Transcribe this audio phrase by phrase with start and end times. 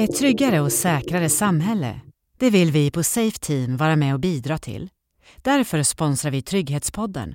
[0.00, 2.00] Ett tryggare och säkrare samhälle,
[2.38, 4.88] det vill vi på Safe Team vara med och bidra till.
[5.42, 7.34] Därför sponsrar vi Trygghetspodden.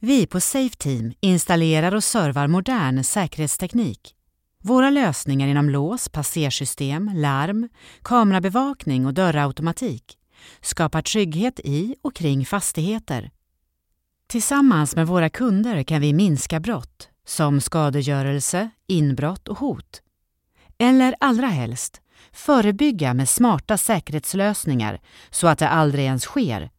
[0.00, 4.14] Vi på Safe Team installerar och servar modern säkerhetsteknik.
[4.62, 7.68] Våra lösningar inom lås, passersystem, larm,
[8.02, 10.18] kamerabevakning och dörrautomatik
[10.60, 13.30] skapar trygghet i och kring fastigheter.
[14.28, 20.02] Tillsammans med våra kunder kan vi minska brott som skadegörelse, inbrott och hot.
[20.78, 22.00] Eller allra helst,
[22.32, 26.70] förebygga med smarta säkerhetslösningar så att det aldrig ens sker.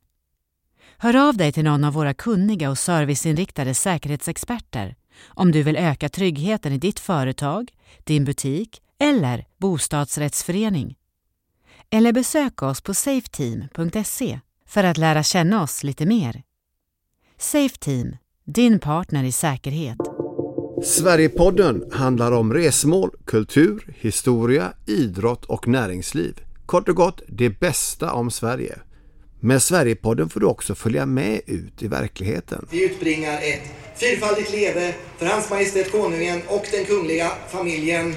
[0.97, 4.95] Hör av dig till någon av våra kunniga och serviceinriktade säkerhetsexperter
[5.27, 7.71] om du vill öka tryggheten i ditt företag,
[8.03, 10.95] din butik eller bostadsrättsförening.
[11.89, 16.43] Eller besök oss på safeteam.se för att lära känna oss lite mer.
[17.37, 20.16] Safeteam, din partner i säkerhet.
[20.83, 26.41] Sverigepodden handlar om resmål, kultur, historia, idrott och näringsliv.
[26.65, 28.79] Kort och gott det bästa om Sverige.
[29.39, 32.67] Med Sverigepodden får du också följa med ut i verkligheten.
[32.71, 33.61] Vi utbringar ett
[33.95, 38.15] fyrfaldigt leve för Hans Majestät Konungen och den kungliga familjen.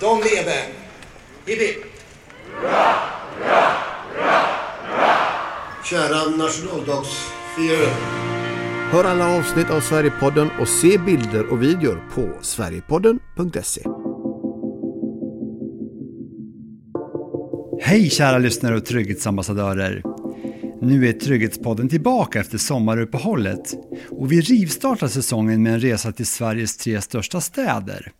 [0.00, 0.62] De leve!
[1.46, 1.84] Hipp hipp!
[5.84, 8.27] Kära nationaldagsfirare.
[8.90, 13.82] Hör alla avsnitt av Sverigepodden och se bilder och videor på sverigepodden.se.
[17.82, 20.02] Hej kära lyssnare och trygghetsambassadörer!
[20.82, 23.74] Nu är Trygghetspodden tillbaka efter sommaruppehållet
[24.10, 28.12] och vi rivstartar säsongen med en resa till Sveriges tre största städer.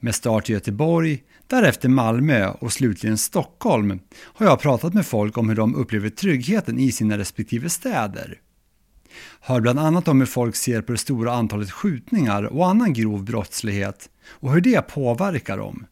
[0.00, 5.48] Med start i Göteborg, därefter Malmö och slutligen Stockholm har jag pratat med folk om
[5.48, 8.40] hur de upplever tryggheten i sina respektive städer.
[9.40, 13.24] Hör bland annat om hur folk ser på det stora antalet skjutningar och annan grov
[13.24, 15.86] brottslighet och hur det påverkar dem.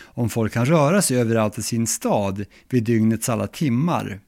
[0.00, 4.20] Om folk kan röra sig överallt i sin stad vid dygnets alla timmar.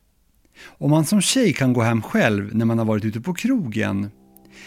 [0.64, 4.10] Om man som tjej kan gå hem själv när man har varit ute på krogen.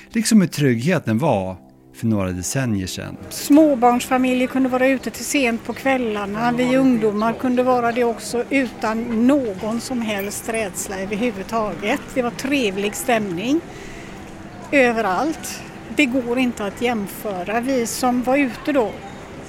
[0.09, 1.64] Liksom hur tryggheten var
[1.95, 3.17] för några decennier sedan.
[3.29, 6.51] Småbarnsfamiljer kunde vara ute till sent på kvällarna.
[6.51, 12.01] Vi ungdomar kunde vara det också utan någon som helst rädsla överhuvudtaget.
[12.13, 13.61] Det var trevlig stämning
[14.71, 15.63] överallt.
[15.95, 17.59] Det går inte att jämföra.
[17.59, 18.91] Vi som var ute då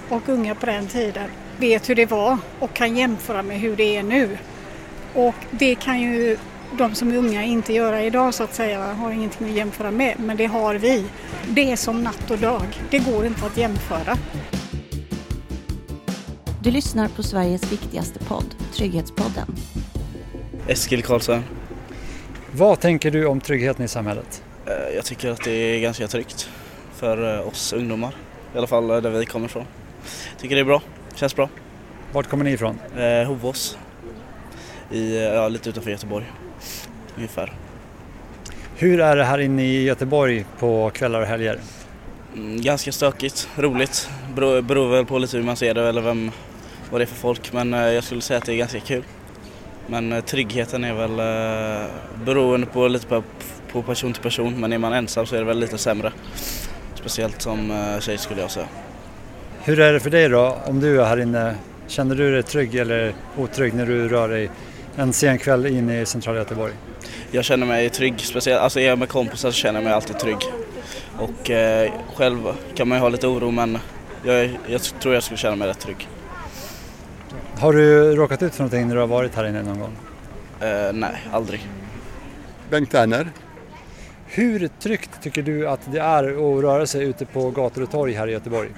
[0.09, 3.97] och unga på den tiden vet hur det var och kan jämföra med hur det
[3.97, 4.39] är nu.
[5.15, 6.37] Och det kan ju
[6.79, 10.15] de som är unga inte göra idag så att säga, har ingenting att jämföra med,
[10.19, 11.05] men det har vi.
[11.49, 14.17] Det är som natt och dag, det går inte att jämföra.
[16.63, 19.47] Du lyssnar på Sveriges viktigaste podd, Trygghetspodden.
[20.69, 21.43] Eskil Karlsson.
[22.53, 24.43] Vad tänker du om tryggheten i samhället?
[24.67, 26.51] Eh, Jag tycker att det är ganska tryggt
[26.95, 28.15] för eh, oss ungdomar.
[28.55, 29.65] I alla fall där vi kommer ifrån.
[30.39, 30.83] Tycker det är bra,
[31.15, 31.49] känns bra.
[32.13, 32.79] Vart kommer ni ifrån?
[32.97, 33.79] Eh, Hovås.
[34.91, 36.27] I, eh, ja, lite utanför Göteborg.
[37.17, 37.53] Ungefär.
[38.77, 41.59] Hur är det här inne i Göteborg på kvällar och helger?
[42.35, 44.11] Mm, ganska stökigt, roligt.
[44.35, 46.31] Beror, beror väl på lite hur man ser det eller vem,
[46.91, 47.53] vad det är för folk.
[47.53, 49.03] Men eh, jag skulle säga att det är ganska kul.
[49.87, 51.87] Men eh, tryggheten är väl eh,
[52.25, 53.23] beroende på lite på,
[53.73, 54.61] på person till person.
[54.61, 56.13] Men är man ensam så är det väl lite sämre.
[56.95, 58.69] Speciellt som eh, tjej skulle jag säga.
[59.65, 61.55] Hur är det för dig då om du är här inne?
[61.87, 64.51] Känner du dig trygg eller otrygg när du rör dig
[64.97, 66.73] en sen kväll inne i centrala Göteborg?
[67.37, 70.19] Jag känner mig trygg, speciellt, alltså är jag med kompisar så känner jag mig alltid
[70.19, 70.39] trygg.
[71.19, 72.39] Och eh, själv
[72.75, 73.79] kan man ju ha lite oro men
[74.25, 76.09] jag, jag tror jag skulle känna mig rätt trygg.
[77.59, 79.97] Har du råkat ut för någonting när du har varit här inne någon gång?
[80.61, 81.69] Eh, nej, aldrig.
[82.71, 83.31] Bengt Werner.
[84.27, 88.13] Hur tryggt tycker du att det är att röra sig ute på gator och torg
[88.13, 88.69] här i Göteborg?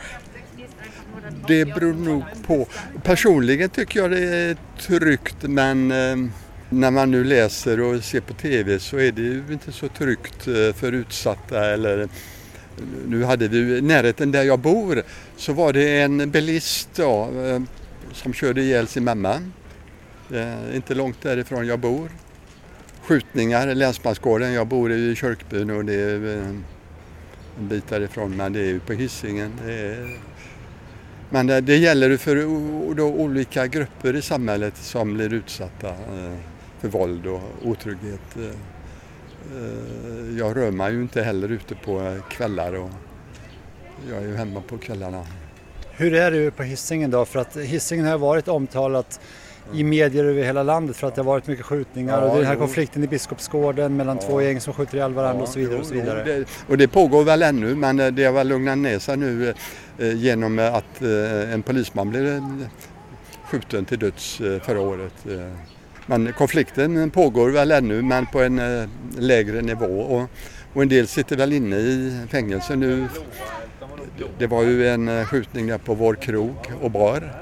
[1.47, 2.67] Det beror nog på.
[3.03, 6.31] Personligen tycker jag det är tryggt men eh,
[6.71, 10.49] när man nu läser och ser på TV så är det ju inte så tryggt
[10.49, 12.09] eh, för utsatta eller
[13.07, 15.03] nu hade vi i närheten där jag bor
[15.37, 17.63] så var det en bilist då, eh,
[18.13, 19.43] som körde ihjäl sin mamma.
[20.35, 22.11] Eh, inte långt därifrån jag bor.
[23.03, 24.53] Skjutningar i Länsmansgården.
[24.53, 26.65] Jag bor i Kyrkbyn och det är en
[27.59, 29.53] bit därifrån men det är ju på Hisingen.
[31.31, 32.37] Men det, det gäller ju för
[32.95, 35.95] då olika grupper i samhället som blir utsatta
[36.81, 38.37] för våld och otrygghet.
[38.37, 42.91] Eh, eh, Jag rör mig ju inte heller ute på kvällar och
[44.11, 45.27] jag är ju hemma på kvällarna.
[45.93, 47.25] Hur är det på Hisingen då?
[47.25, 49.21] För att Hisingen har varit omtalat
[49.75, 52.47] i medier över hela landet för att det har varit mycket skjutningar Ja, och den
[52.47, 52.59] här jo.
[52.61, 55.75] konflikten i Biskopsgården mellan två gäng som skjuter ihjäl varandra och så vidare.
[55.75, 56.25] jo, Och, så vidare.
[56.25, 59.55] det, och det pågår väl ännu men eh, det har väl lugnat ner sig nu
[59.99, 62.43] eh, genom att eh, en polisman blev
[63.51, 65.15] skjuten till döds eh, förra året.
[66.09, 66.19] Eh.
[66.19, 68.89] Men konflikten pågår väl ännu men på en eh,
[69.19, 70.31] lägre nivå och,
[70.73, 73.07] och en del sitter väl inne i fängelse nu.
[74.39, 77.33] Det var ju en skjutning där på vår krog och bar,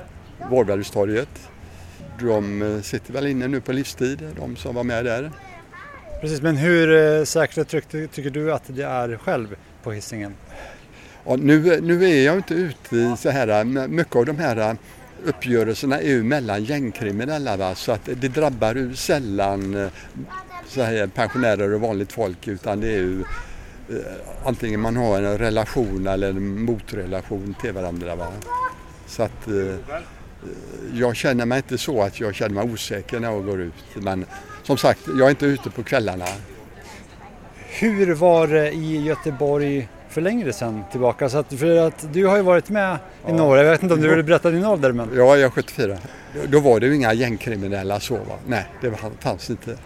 [0.50, 1.50] Vårbergstorget.
[2.20, 5.32] De sitter väl inne nu på livstid, de som var med där.
[6.20, 10.34] Precis, men hur säkert tycker du att det är själv på hissingen?
[11.26, 14.76] Ja, nu, nu är jag inte ute i så här, mycket av de här
[15.24, 17.74] uppgörelserna är ju mellan gängkriminella va?
[17.74, 19.88] så att det drabbar ju sällan eh,
[20.66, 23.20] så här, pensionärer och vanligt folk utan det är ju
[23.90, 23.96] eh,
[24.44, 28.16] antingen man har en relation eller en motrelation till varandra.
[28.16, 28.32] Va?
[29.06, 29.96] Så att eh,
[30.94, 34.24] jag känner mig inte så att jag känner mig osäker när jag går ut men
[34.62, 36.26] som sagt, jag är inte ute på kvällarna.
[37.78, 41.28] Hur var det i Göteborg för längre sedan tillbaka.
[41.28, 42.98] Så att, för att du har ju varit med
[43.28, 44.92] i några, jag vet inte om du vill berätta din ålder?
[44.92, 45.08] Men...
[45.14, 45.98] Ja, jag är 74.
[46.48, 48.34] Då var det ju inga gängkriminella så va?
[48.46, 49.76] Nej, det fanns inte.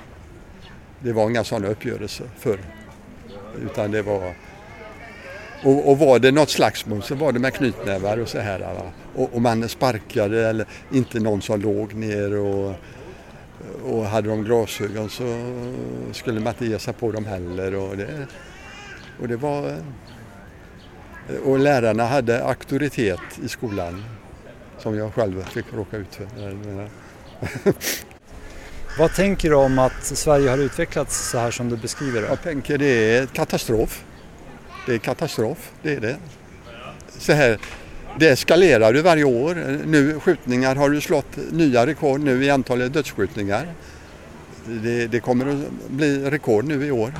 [1.00, 2.58] Det var inga sådana uppgörelser förr.
[3.64, 4.34] Utan det var...
[5.64, 8.58] Och, och var det något slagsmål så var det med knytnävar och så här.
[8.58, 8.90] Va?
[9.14, 12.74] Och, och man sparkade eller inte någon som låg ner och
[13.84, 15.24] och hade de glasögon så
[16.12, 17.74] skulle man inte ge sig på dem heller.
[17.74, 18.26] Och det,
[19.20, 19.76] och det var
[21.44, 24.04] och lärarna hade auktoritet i skolan
[24.78, 26.26] som jag själv fick råka ut för.
[28.98, 32.28] Vad tänker du om att Sverige har utvecklats så här som du beskriver det?
[32.28, 34.04] Jag tänker det är katastrof.
[34.86, 36.16] Det är katastrof, det är det.
[37.18, 37.58] Så här,
[38.18, 39.78] det eskalerar ju varje år.
[39.86, 43.66] Nu skjutningar har du slått nya rekord nu i antalet dödsskjutningar.
[44.64, 47.12] Det, det kommer att bli rekord nu i år.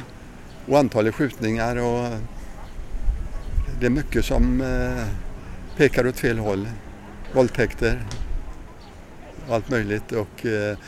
[0.67, 2.09] Och antalet skjutningar och
[3.81, 5.05] det är mycket som eh,
[5.77, 6.69] pekar åt fel håll.
[7.33, 8.07] Våldtäkter
[9.49, 10.79] och allt möjligt och eh,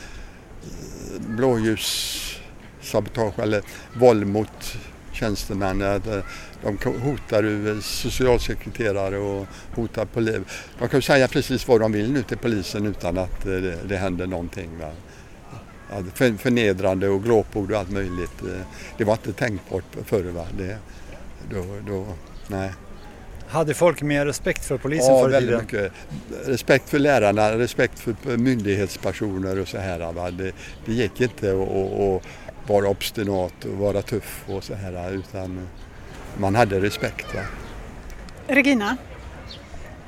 [1.19, 3.61] blåljussabotage eller
[3.93, 4.77] våld mot
[5.11, 6.01] tjänstemän.
[6.63, 10.37] De hotar socialsekreterare och hotar polis.
[10.79, 13.97] De kan säga precis vad de vill nu till polisen utan att eh, det, det
[13.97, 14.69] händer någonting.
[14.79, 14.91] Va?
[16.13, 18.41] Förnedrande och glåpord och allt möjligt.
[18.41, 18.61] Eh,
[18.97, 20.23] det var inte tänkbart förr.
[20.23, 20.45] Va?
[20.57, 20.77] Det,
[21.49, 22.05] då, då,
[22.47, 22.71] nej.
[23.53, 25.61] Hade folk mer respekt för polisen ja, förr i tiden?
[25.61, 25.91] mycket.
[26.45, 30.13] Respekt för lärarna, respekt för myndighetspersoner och så här.
[30.13, 30.31] Va?
[30.31, 30.51] Det,
[30.85, 32.23] det gick inte att
[32.69, 35.67] vara obstinat och vara tuff och så här utan
[36.37, 37.35] man hade respekt.
[37.35, 37.41] Va?
[38.47, 38.97] Regina?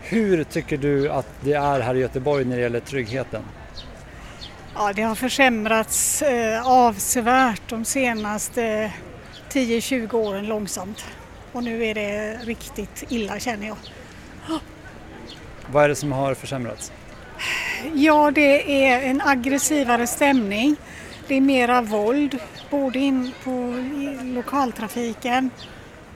[0.01, 3.43] Hur tycker du att det är här i Göteborg när det gäller tryggheten?
[4.75, 8.91] Ja, det har försämrats eh, avsevärt de senaste
[9.51, 11.05] 10-20 åren långsamt.
[11.55, 13.77] Och nu är det riktigt illa känner jag.
[15.71, 16.91] Vad är det som har försämrats?
[17.93, 20.75] Ja, det är en aggressivare stämning.
[21.27, 23.73] Det är mera våld, både in på
[24.23, 25.49] lokaltrafiken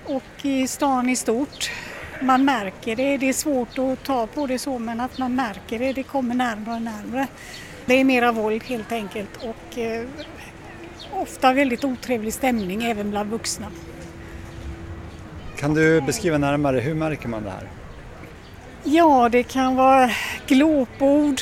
[0.06, 1.72] och i stan i stort.
[2.22, 5.80] Man märker det, det är svårt att ta på det så men att man märker
[5.80, 7.28] det, det kommer närmare och närmare.
[7.86, 10.06] Det är mera våld helt enkelt och eh,
[11.14, 13.72] ofta väldigt otrevlig stämning även bland vuxna.
[15.60, 17.70] Kan du beskriva närmare, hur märker man det här?
[18.84, 20.10] Ja, det kan vara
[20.48, 21.42] glåpord,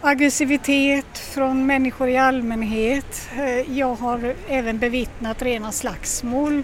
[0.00, 3.30] aggressivitet från människor i allmänhet.
[3.38, 6.62] Eh, jag har även bevittnat rena slagsmål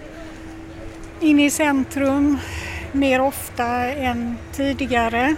[1.19, 2.37] inne i centrum
[2.91, 5.35] mer ofta än tidigare.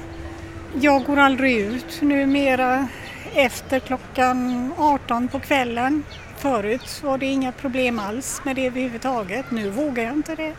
[0.81, 2.88] Jag går aldrig ut numera
[3.35, 6.03] efter klockan 18 på kvällen.
[6.38, 9.51] Förut var det inga problem alls med det överhuvudtaget.
[9.51, 10.53] Nu vågar jag inte det.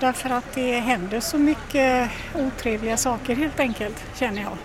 [0.00, 4.56] Därför att det händer så mycket otrevliga saker helt enkelt, känner jag.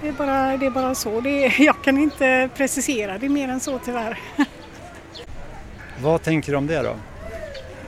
[0.00, 1.20] Det är bara, det är bara så.
[1.20, 4.18] Det är, jag kan inte precisera det mer än så tyvärr.
[6.02, 6.96] Vad tänker du om det då?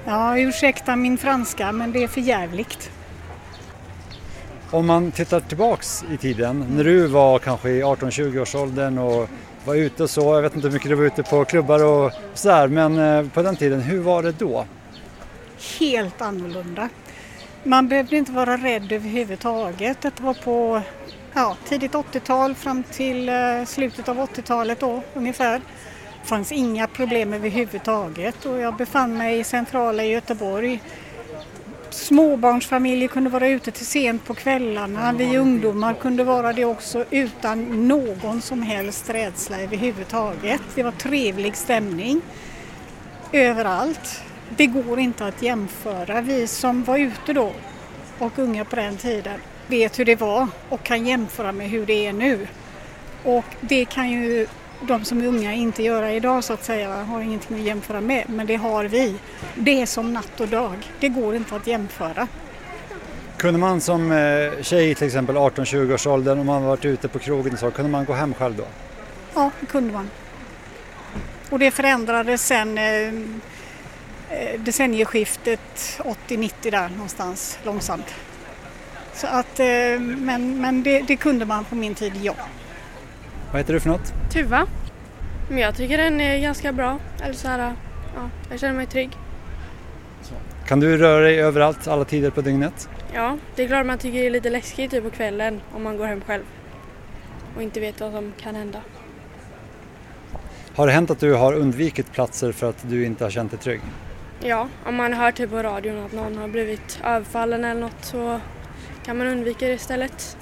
[0.04, 2.90] Ja, ursäkta min franska, men det är för jävligt.
[4.70, 9.28] Om man tittar tillbaks i tiden, när du var kanske i 18-20 års åldern och
[9.64, 12.12] var ute och så, jag vet inte hur mycket du var ute på klubbar och
[12.34, 14.64] sådär, men eh, på den tiden, hur var det då?
[15.78, 16.88] Helt annorlunda.
[17.62, 20.00] Man behövde inte vara rädd överhuvudtaget.
[20.00, 20.82] Det var på
[21.34, 25.60] ja, tidigt 80-tal fram till eh, slutet av 80-talet då ungefär.
[26.22, 30.82] Det fanns inga problem överhuvudtaget och jag befann mig i centrala Göteborg.
[31.90, 35.12] Småbarnsfamiljer kunde vara ute till sent på kvällarna.
[35.12, 40.62] Vi ungdomar kunde vara det också utan någon som helst rädsla överhuvudtaget.
[40.74, 42.20] Det var trevlig stämning
[43.32, 44.22] överallt.
[44.56, 46.20] Det går inte att jämföra.
[46.20, 47.52] Vi som var ute då
[48.18, 52.06] och unga på den tiden vet hur det var och kan jämföra med hur det
[52.06, 52.46] är nu.
[53.24, 54.46] Och det kan ju
[54.80, 58.24] de som är unga inte göra idag så att säga, har ingenting att jämföra med.
[58.28, 59.14] Men det har vi.
[59.54, 60.76] Det är som natt och dag.
[61.00, 62.28] Det går inte att jämföra.
[63.36, 67.18] Kunde man som eh, tjej till exempel 18-20 års åldern om man varit ute på
[67.18, 68.64] krogen så kunde man gå hem själv då?
[69.34, 70.10] Ja, det kunde man.
[71.50, 73.12] Och det förändrades sen eh
[74.58, 78.14] decennieskiftet 80-90 där någonstans långsamt.
[79.14, 82.34] Så att, eh, men men det, det, kunde man på min tid, ja.
[83.52, 84.12] Vad heter du för något?
[84.32, 84.66] Tuva.
[85.48, 86.98] Men jag tycker den är ganska bra.
[87.22, 87.74] Eller så här,
[88.14, 89.10] ja, jag känner mig trygg.
[90.66, 92.88] Kan du röra dig överallt alla tider på dygnet?
[93.14, 95.96] Ja, det är klart man tycker det är lite läskigt typ på kvällen om man
[95.96, 96.44] går hem själv
[97.56, 98.80] och inte vet vad som kan hända.
[100.74, 103.60] Har det hänt att du har undvikit platser för att du inte har känt dig
[103.60, 103.80] trygg?
[104.40, 108.40] Ja, om man hör typ på radion att någon har blivit överfallen eller något så
[109.04, 110.36] kan man undvika det istället.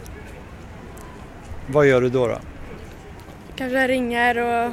[1.67, 2.27] Vad gör du då?
[2.27, 2.39] då?
[3.57, 4.73] Kanske ringer och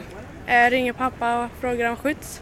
[0.51, 2.41] äh, ringer pappa och frågar om skjuts.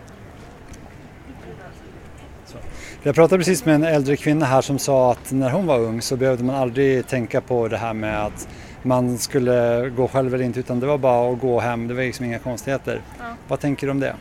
[3.03, 6.01] Jag pratade precis med en äldre kvinna här som sa att när hon var ung
[6.01, 8.48] så behövde man aldrig tänka på det här med att
[8.83, 12.03] man skulle gå själv eller inte utan det var bara att gå hem, det var
[12.03, 13.01] liksom inga konstigheter.
[13.19, 13.25] Ja.
[13.48, 14.15] Vad tänker du om det?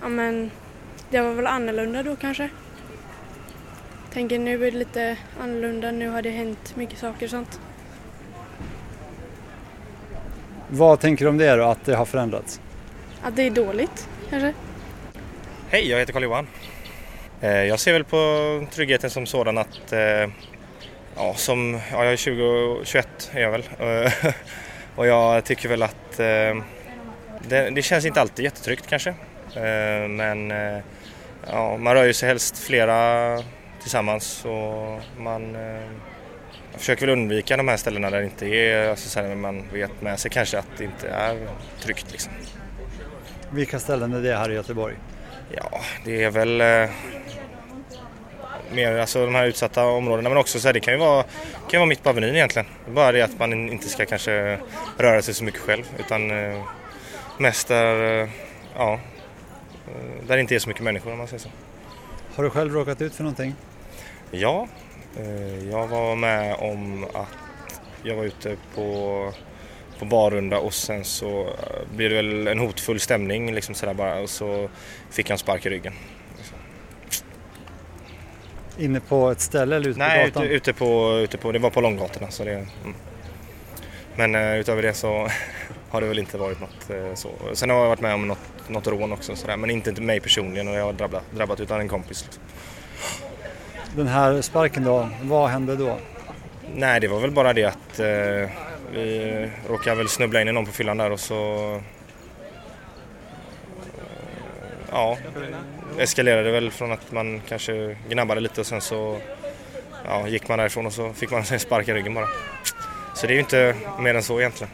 [0.00, 0.50] Ja men
[1.10, 2.48] det var väl annorlunda då kanske.
[4.12, 7.60] Tänker nu är det lite annorlunda, nu har det hänt mycket saker och sånt.
[10.68, 12.60] Vad tänker du om det då, att det har förändrats?
[13.22, 14.54] Att det är dåligt kanske.
[15.68, 16.46] Hej, jag heter Karl-Johan.
[17.40, 20.30] Eh, jag ser väl på tryggheten som sådan att eh,
[21.16, 23.64] ja, som, ja, jag är 20, 21 är jag väl
[24.96, 26.16] och jag tycker väl att
[27.48, 29.14] det, det känns inte alltid jättetryggt kanske
[30.08, 30.52] men
[31.46, 33.38] ja, man rör ju sig helst flera
[33.82, 35.56] tillsammans och man
[36.78, 40.02] försöker väl undvika de här ställena där det inte är, alltså så här, man vet
[40.02, 41.48] med sig kanske att det inte är
[41.80, 42.32] tryggt liksom.
[43.50, 44.94] Vilka ställen är det här i Göteborg?
[45.56, 46.90] Ja, det är väl eh,
[48.72, 51.24] mer alltså de här utsatta områdena men också så här, det kan ju vara,
[51.70, 52.68] kan vara mitt på Avenyn egentligen.
[52.88, 54.58] Bara det att man inte ska kanske
[54.98, 56.62] röra sig så mycket själv utan eh,
[57.38, 58.28] mest där, eh,
[58.76, 59.00] ja, eh,
[60.26, 61.48] där det inte är så mycket människor om man säger så.
[62.34, 63.54] Har du själv råkat ut för någonting?
[64.30, 64.68] Ja,
[65.18, 67.28] eh, jag var med om att
[68.02, 69.32] jag var ute på
[70.00, 74.20] på barrunda och sen så eh, blev det väl en hotfull stämning liksom sådär bara
[74.20, 74.68] och så
[75.10, 75.92] fick jag en spark i ryggen.
[78.78, 80.42] Inne på ett ställe eller ute Nej, på gatan?
[80.42, 82.30] Nej, ute, på, ute på, det var på Långgatorna.
[82.30, 82.94] Så det, mm.
[84.16, 85.28] Men utöver det så
[85.90, 87.30] har det väl inte varit något uh, så.
[87.52, 90.20] Sen har jag varit med om något, något rån också sådär, men inte till mig
[90.20, 92.24] personligen och jag har drabbat, drabbat utan en kompis.
[92.24, 92.42] Liksom.
[93.96, 95.98] Den här sparken då, vad hände då?
[96.74, 98.48] Nej, det var väl bara det att uh,
[98.92, 101.80] vi råkade väl snubbla in i någon på fyllan där och så
[104.92, 105.16] ja,
[105.98, 109.18] eskalerade väl från att man kanske gnabbade lite och sen så
[110.04, 112.28] ja, gick man därifrån och så fick man en spark i ryggen bara.
[113.14, 114.72] Så det är ju inte mer än så egentligen.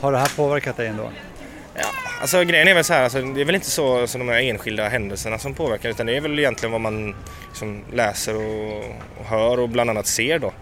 [0.00, 1.10] Har det här påverkat dig ändå?
[1.74, 1.86] Ja,
[2.20, 4.40] alltså grejen är väl så här, alltså, det är väl inte så, så de här
[4.40, 7.14] enskilda händelserna som påverkar utan det är väl egentligen vad man
[7.48, 8.84] liksom läser och,
[9.18, 10.52] och hör och bland annat ser då.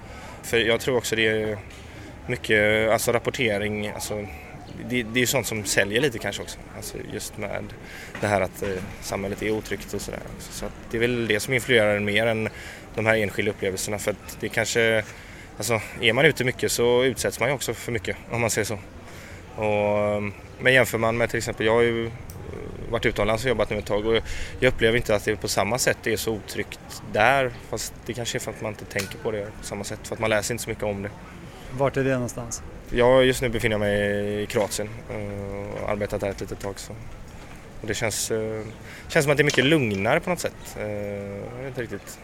[0.43, 1.59] För jag tror också det är
[2.27, 4.27] mycket alltså rapportering, alltså
[4.89, 6.59] det, det är ju sånt som säljer lite kanske också.
[6.77, 7.65] Alltså just med
[8.21, 8.69] det här att eh,
[9.01, 10.21] samhället är otryggt och sådär.
[10.39, 12.49] Så det är väl det som influerar mer än
[12.95, 15.05] de här enskilda upplevelserna för att det kanske,
[15.57, 18.67] alltså är man ute mycket så utsätts man ju också för mycket om man säger
[18.67, 18.79] så.
[19.57, 20.23] Och,
[20.59, 22.11] men jämför man med till exempel, jag har ju
[22.91, 24.15] varit utomlands och jobbat nu ett tag och
[24.61, 28.39] jag upplever inte att det på samma sätt är så otryggt där fast det kanske
[28.39, 30.55] är för att man inte tänker på det på samma sätt för att man läser
[30.55, 31.11] inte så mycket om det.
[31.73, 32.63] Vart är det någonstans?
[32.91, 36.79] Jag just nu befinner mig i Kroatien eh, och har arbetat där ett litet tag.
[36.79, 36.93] Så.
[37.81, 38.63] Och det känns, eh,
[39.09, 40.77] känns som att det är mycket lugnare på något sätt.
[40.77, 42.19] Jag vet inte riktigt.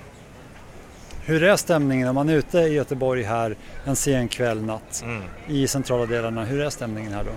[1.25, 5.23] Hur är stämningen om man är ute i Göteborg här en sen kväll, natt mm.
[5.49, 6.45] i centrala delarna?
[6.45, 7.31] Hur är stämningen här då?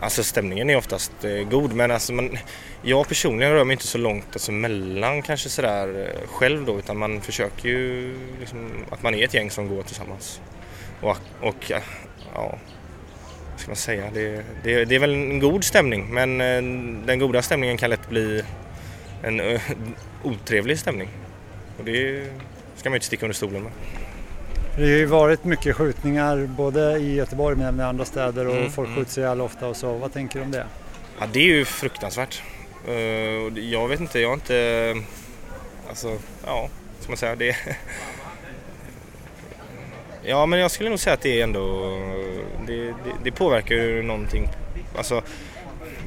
[0.00, 1.12] Alltså stämningen är oftast
[1.50, 2.38] god men alltså man,
[2.82, 7.20] jag personligen rör mig inte så långt alltså mellan kanske sådär själv då utan man
[7.20, 10.40] försöker ju liksom, att man är ett gäng som går tillsammans.
[11.00, 11.70] Och, och
[12.34, 12.58] ja,
[13.50, 17.18] vad ska man säga, det, det, det, är väl en god stämning men eh, den
[17.18, 18.42] goda stämningen kan lätt bli
[19.22, 19.40] en
[20.24, 21.08] otrevlig stämning.
[21.78, 22.30] Och det
[22.78, 23.72] ska man ju inte sticka under stolen med.
[24.76, 28.56] Det har ju varit mycket skjutningar både i Göteborg men även i andra städer och
[28.56, 28.98] mm, folk mm.
[28.98, 29.92] skjuts ihjäl ofta och så.
[29.92, 30.66] Vad tänker du om det?
[31.20, 32.42] Ja, det är ju fruktansvärt.
[32.88, 34.94] Uh, jag vet inte, jag har inte...
[35.88, 36.68] Alltså, ja,
[37.00, 37.36] ska man säga.
[37.36, 37.56] Det,
[40.22, 41.98] Ja, men jag skulle nog säga att det är ändå...
[42.66, 42.94] Det, det,
[43.24, 44.48] det påverkar ju någonting.
[44.96, 45.22] Alltså,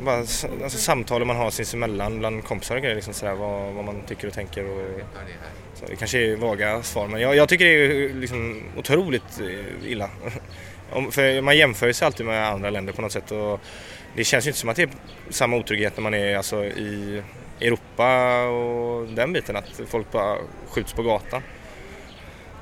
[0.01, 4.01] bara, alltså samtalen man har sinsemellan bland kompisar och grejer, liksom sådär, vad, vad man
[4.07, 4.65] tycker och tänker.
[4.65, 4.99] Och,
[5.73, 9.41] så det kanske är vaga svar men jag, jag tycker det är liksom otroligt
[9.85, 10.09] illa.
[11.11, 13.59] För man jämför sig alltid med andra länder på något sätt och
[14.15, 14.89] det känns ju inte som att det är
[15.29, 17.23] samma otrygghet när man är alltså, i
[17.61, 21.41] Europa och den biten, att folk bara skjuts på gatan.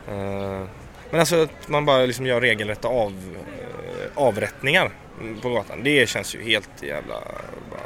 [0.08, 0.63] Eh,
[1.10, 4.91] men alltså att man bara liksom gör regelrätta av, eh, avrättningar
[5.41, 7.15] på gatan, det känns ju helt jävla...
[7.71, 7.81] Bara,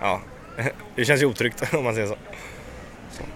[0.00, 0.20] ja,
[0.96, 2.16] det känns ju otryggt om man säger så.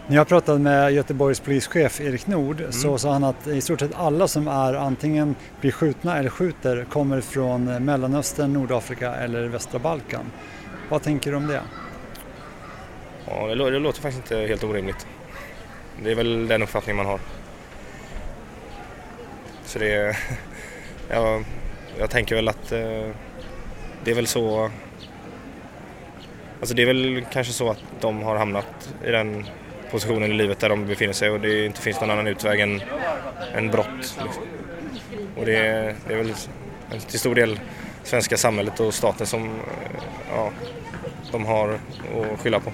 [0.07, 2.73] När jag pratade med Göteborgs polischef Erik Nord mm.
[2.73, 6.85] så sa han att i stort sett alla som är antingen blir skjutna eller skjuter
[6.85, 10.33] kommer från Mellanöstern, Nordafrika eller västra Balkan.
[10.89, 11.63] Vad tänker du om det?
[13.27, 15.07] Ja, det, det låter faktiskt inte helt orimligt.
[16.03, 17.21] Det är väl den uppfattning man har.
[19.65, 20.17] Så det är...
[21.13, 21.41] Ja,
[21.99, 23.09] jag tänker väl att eh,
[24.05, 24.71] det är väl så...
[26.61, 29.47] Alltså det är väl kanske så att de har hamnat i den
[29.91, 32.83] positionen i livet där de befinner sig och det inte finns någon annan utväg än,
[33.55, 33.87] än brott.
[33.99, 34.29] Liksom.
[35.37, 36.35] Och det är, det är väl
[37.09, 37.61] till stor del
[38.05, 40.03] svenska samhället och staten som eh,
[40.35, 40.51] ja,
[41.33, 41.69] de har
[42.33, 42.73] att skylla på.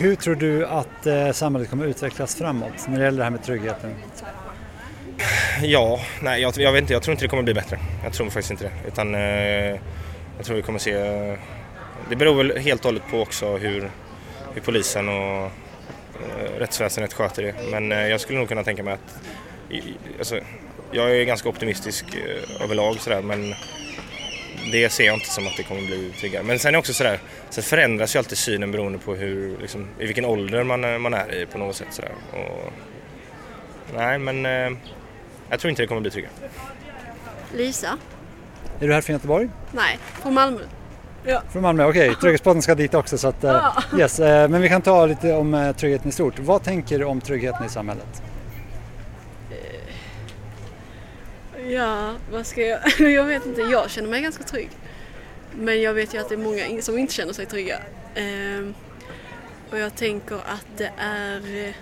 [0.00, 3.42] Hur tror du att eh, samhället kommer utvecklas framåt när det gäller det här med
[3.42, 3.94] tryggheten?
[5.64, 7.78] Ja, nej jag, jag, vet inte, jag tror inte det kommer bli bättre.
[8.04, 8.88] Jag tror faktiskt inte det.
[8.88, 9.80] Utan eh,
[10.36, 10.94] jag tror vi kommer se...
[12.10, 13.90] Det beror väl helt och hållet på också hur,
[14.54, 17.54] hur polisen och eh, rättsväsendet sköter det.
[17.70, 19.20] Men eh, jag skulle nog kunna tänka mig att...
[20.18, 20.40] Alltså,
[20.92, 23.54] jag är ganska optimistisk eh, överlag sådär men
[24.72, 26.42] det ser jag inte som att det kommer bli tryggare.
[26.42, 27.18] Men sen är det också sådär,
[27.50, 31.14] sen förändras ju alltid synen beroende på hur, liksom, i vilken ålder man, eh, man
[31.14, 32.12] är i på något sätt sådär.
[32.32, 32.72] Och,
[33.94, 34.78] nej men eh,
[35.52, 36.32] jag tror inte det kommer bli tryggare.
[37.54, 37.98] Lisa.
[38.80, 39.48] Är du här från Göteborg?
[39.72, 40.60] Nej, från Malmö.
[41.24, 41.42] Ja.
[41.52, 42.10] Från Malmö, okej.
[42.10, 42.20] Okay.
[42.20, 43.18] Trygghetspodden ska dit också.
[43.18, 43.82] Så att, ja.
[43.98, 44.18] yes.
[44.18, 46.38] Men vi kan ta lite om tryggheten i stort.
[46.38, 48.22] Vad tänker du om tryggheten i samhället?
[51.68, 52.80] Ja, vad ska jag...
[53.10, 54.70] Jag vet inte, jag känner mig ganska trygg.
[55.54, 57.78] Men jag vet ju att det är många som inte känner sig trygga.
[58.14, 58.74] Ehm,
[59.70, 61.74] och jag tänker att det är eh,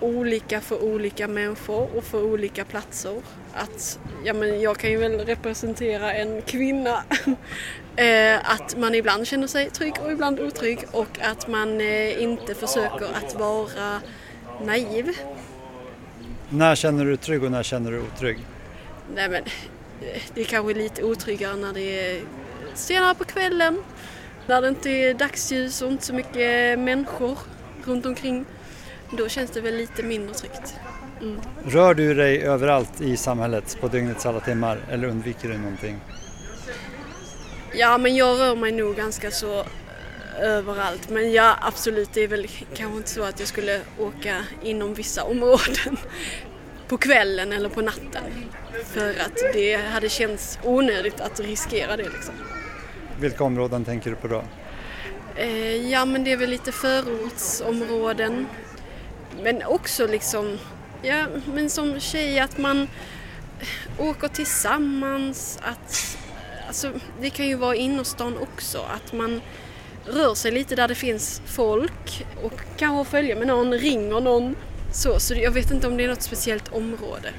[0.00, 3.22] olika för olika människor och för olika platser.
[3.54, 7.02] Att, ja men jag kan ju väl representera en kvinna.
[7.96, 12.54] Eh, att man ibland känner sig trygg och ibland otrygg och att man eh, inte
[12.54, 14.00] försöker att vara
[14.64, 15.16] naiv
[16.50, 18.38] när känner du trygg och när känner du otrygg?
[19.14, 19.42] Nej men,
[20.34, 22.22] det är kanske lite otryggare när det är
[22.74, 23.82] senare på kvällen.
[24.46, 27.38] När det inte är dagsljus och inte så mycket människor
[27.84, 28.44] runt omkring.
[29.10, 30.74] Då känns det väl lite mindre tryggt.
[31.20, 31.40] Mm.
[31.64, 36.00] Rör du dig överallt i samhället på dygnets alla timmar eller undviker du någonting?
[37.74, 39.64] Ja, men jag rör mig nog ganska så
[40.40, 41.08] överallt.
[41.08, 45.24] Men ja, absolut, det är väl kanske inte så att jag skulle åka inom vissa
[45.24, 45.96] områden
[46.88, 48.22] på kvällen eller på natten.
[48.84, 52.34] För att det hade känts onödigt att riskera det liksom.
[53.20, 54.44] Vilka områden tänker du på då?
[55.36, 58.46] Eh, ja, men det är väl lite förortsområden.
[59.42, 60.58] Men också liksom,
[61.02, 62.88] ja, men som tjej att man
[63.98, 66.18] åker tillsammans, att
[66.68, 69.40] Alltså, det kan ju vara innerstan också, att man
[70.04, 74.56] rör sig lite där det finns folk och kanske följer med någon, ringer någon.
[74.92, 77.30] Så, så jag vet inte om det är något speciellt område.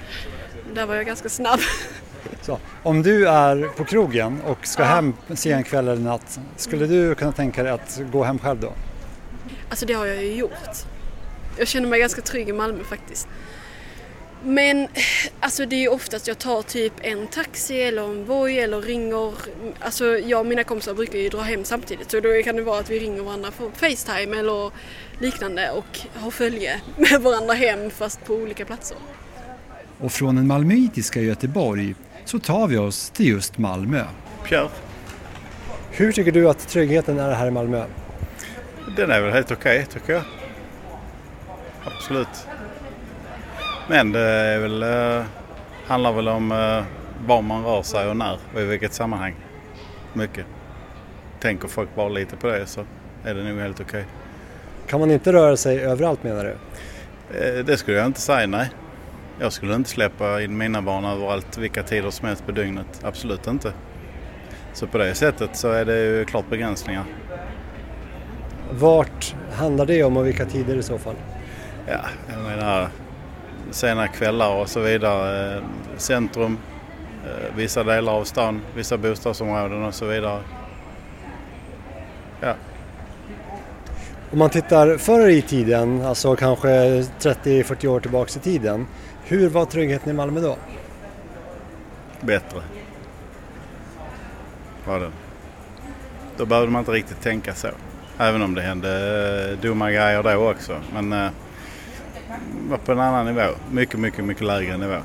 [0.73, 1.59] Där var jag ganska snabb.
[2.41, 4.88] Så, om du är på krogen och ska ja.
[4.88, 8.73] hem sen kväll eller natt, skulle du kunna tänka dig att gå hem själv då?
[9.69, 10.85] Alltså det har jag ju gjort.
[11.59, 13.27] Jag känner mig ganska trygg i Malmö faktiskt.
[14.43, 14.87] Men
[15.39, 19.33] alltså det är oftast jag tar typ en taxi eller en Voi eller ringer.
[19.79, 22.79] Alltså jag och mina kompisar brukar ju dra hem samtidigt så då kan det vara
[22.79, 24.71] att vi ringer varandra på Facetime eller
[25.19, 28.97] liknande och har följe med varandra hem fast på olika platser.
[29.97, 31.95] Och från den malmöitiska Göteborg
[32.25, 34.03] så tar vi oss till just Malmö.
[34.45, 34.69] Pierre.
[35.91, 37.85] Hur tycker du att tryggheten är här i Malmö?
[38.97, 40.23] Den är väl helt okej okay, tycker jag.
[41.85, 42.47] Absolut.
[43.87, 45.25] Men det är väl, eh,
[45.87, 46.83] handlar väl om eh,
[47.25, 49.35] var man rör sig och när och i vilket sammanhang.
[50.13, 50.45] Mycket.
[51.39, 52.85] Tänker folk bara lite på det så
[53.23, 54.01] är det nog helt okej.
[54.01, 54.03] Okay.
[54.87, 56.55] Kan man inte röra sig överallt menar du?
[57.39, 58.69] Eh, det skulle jag inte säga, nej.
[59.39, 63.01] Jag skulle inte släppa in mina barn överallt vilka tider som helst på dygnet.
[63.03, 63.73] Absolut inte.
[64.73, 67.03] Så på det sättet så är det ju klart begränsningar.
[68.71, 71.15] Vart handlar det om och vilka tider i så fall?
[71.91, 72.89] Ja, jag menar
[73.71, 75.62] sena kvällar och så vidare.
[75.97, 76.58] Centrum,
[77.25, 80.41] eh, vissa delar av stan, vissa bostadsområden och så vidare.
[82.41, 82.54] Ja.
[84.32, 86.69] Om man tittar förr i tiden, alltså kanske
[87.19, 88.88] 30-40 år tillbaks i tiden.
[89.23, 90.58] Hur var tryggheten i Malmö då?
[92.21, 92.62] Bättre.
[94.86, 95.12] Var det.
[96.38, 97.67] Då behövde man inte riktigt tänka så.
[98.17, 98.89] Även om det hände
[99.52, 100.75] eh, dumma grejer då också.
[100.93, 101.30] Men eh,
[102.69, 103.49] var på en annan nivå.
[103.71, 104.97] Mycket, mycket, mycket lägre nivå.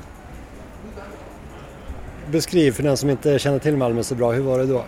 [2.31, 4.85] Beskriv för den som inte känner till Malmö så bra, hur var det då?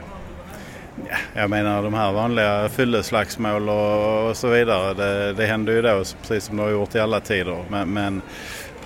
[1.10, 4.94] Ja, jag menar de här vanliga fylleslagsmål och, och så vidare.
[4.94, 7.66] Det, det hände ju då precis som det har gjort i alla tider.
[7.70, 8.22] Men, men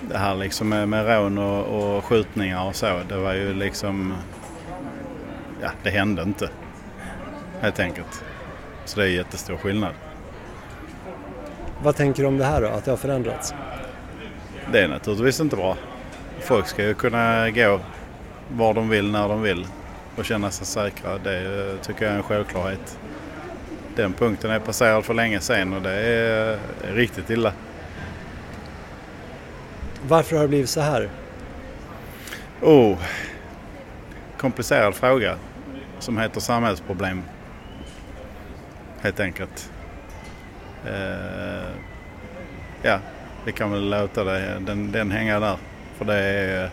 [0.01, 4.13] det här liksom med, med rån och, och skjutningar och så, det var ju liksom...
[5.61, 6.49] Ja, det hände inte.
[7.61, 8.23] Helt enkelt.
[8.85, 9.91] Så det är jättestor skillnad.
[11.83, 13.53] Vad tänker du om det här då, att det har förändrats?
[14.71, 15.77] Det är naturligtvis inte bra.
[16.39, 17.79] Folk ska ju kunna gå
[18.51, 19.67] var de vill, när de vill
[20.17, 21.17] och känna sig säkra.
[21.17, 22.99] Det tycker jag är en självklarhet.
[23.95, 26.59] Den punkten är passerad för länge sedan och det är
[26.93, 27.53] riktigt illa.
[30.07, 31.09] Varför har det blivit så här?
[32.61, 32.97] Oh,
[34.37, 35.35] komplicerad fråga
[35.99, 37.23] som heter samhällsproblem.
[39.01, 39.70] Helt enkelt.
[40.85, 41.69] Eh,
[42.81, 42.99] ja,
[43.45, 45.57] vi kan väl låta det, den, den hänga där.
[45.97, 46.69] För det är,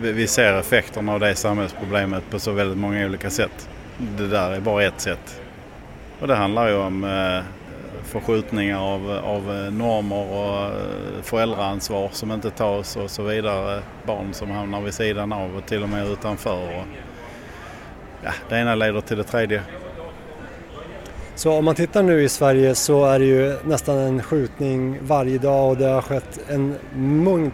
[0.00, 3.68] vi ser effekterna av det samhällsproblemet på så väldigt många olika sätt.
[3.98, 5.40] Det där är bara ett sätt.
[6.20, 7.44] Och det handlar ju om eh,
[8.04, 13.82] förskjutningar av, av normer och eh, föräldraansvar som inte tas och så vidare.
[14.06, 16.78] Barn som hamnar vid sidan av och till och med utanför.
[16.78, 16.84] Och,
[18.22, 19.62] ja, det ena leder till det tredje.
[21.34, 25.38] Så om man tittar nu i Sverige så är det ju nästan en skjutning varje
[25.38, 27.52] dag och det har skett en mängd,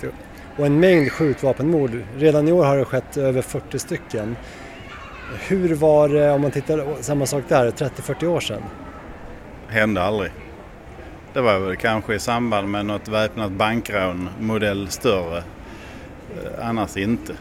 [0.56, 1.90] och en mängd skjutvapenmord.
[2.16, 4.36] Redan i år har det skett över 40 stycken.
[5.48, 8.62] Hur var det, om man tittar samma sak där, 30-40 år sedan?
[9.68, 10.32] Hände aldrig.
[11.32, 15.38] Det var väl kanske i samband med något väpnat bankrån, modell större.
[15.38, 17.32] Eh, annars inte.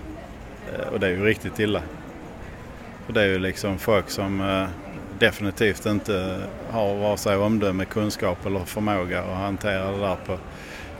[0.73, 1.81] Eh, och det är ju riktigt illa.
[3.07, 4.67] Och det är ju liksom folk som eh,
[5.19, 10.37] definitivt inte har vare sig omdöme, kunskap eller förmåga att hantera det där på,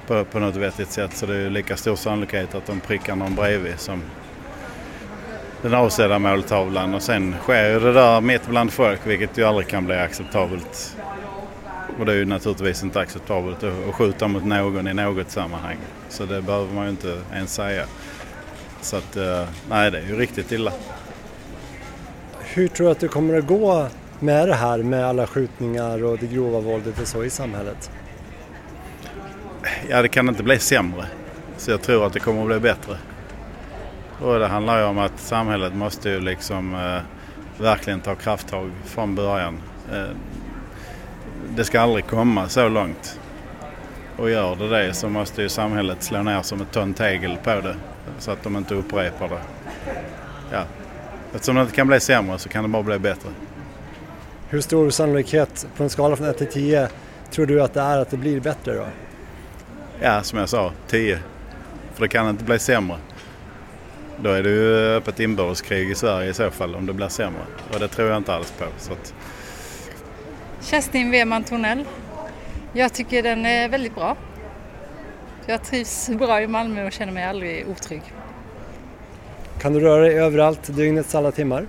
[0.07, 1.17] på, på något vettigt sätt.
[1.17, 4.01] Så det är ju lika stor sannolikhet att de prickar någon bredvid som
[5.61, 9.67] den avsedda måltavlan och sen sker ju det där mitt bland folk vilket ju aldrig
[9.67, 10.97] kan bli acceptabelt.
[11.99, 15.77] Och det är ju naturligtvis inte acceptabelt att skjuta mot någon i något sammanhang.
[16.09, 17.85] Så det behöver man ju inte ens säga.
[18.81, 20.71] Så att, eh, nej det är ju riktigt illa.
[22.39, 23.87] Hur tror du att det kommer att gå
[24.19, 27.91] med det här med alla skjutningar och det grova våldet och så i samhället?
[29.89, 31.05] Ja, det kan inte bli sämre.
[31.57, 32.97] Så jag tror att det kommer att bli bättre.
[34.21, 37.01] Och det handlar ju om att samhället måste ju liksom eh,
[37.63, 39.57] verkligen ta krafttag från början.
[39.91, 40.15] Eh,
[41.49, 43.19] det ska aldrig komma så långt.
[44.17, 47.49] Och gör det det så måste ju samhället slå ner som ett ton tegel på
[47.49, 47.75] det.
[48.19, 49.41] Så att de inte upprepar det.
[50.51, 50.63] Ja.
[51.33, 53.29] Eftersom det inte kan bli sämre så kan det bara bli bättre.
[54.49, 56.89] Hur stor sannolikhet på en skala från 1 till 10
[57.31, 58.85] tror du att det är att det blir bättre då?
[60.01, 61.19] Ja, som jag sa, 10.
[61.93, 62.97] För det kan inte bli sämre.
[64.21, 67.41] Då är det ju öppet inbördeskrig i Sverige i så fall om det blir sämre.
[67.73, 68.65] Och det tror jag inte alls på.
[68.77, 69.13] Så att...
[70.61, 71.85] Kerstin Weman Tornell.
[72.73, 74.17] Jag tycker den är väldigt bra.
[75.45, 78.01] Jag trivs bra i Malmö och känner mig aldrig otrygg.
[79.59, 81.67] Kan du röra dig överallt dygnets alla timmar?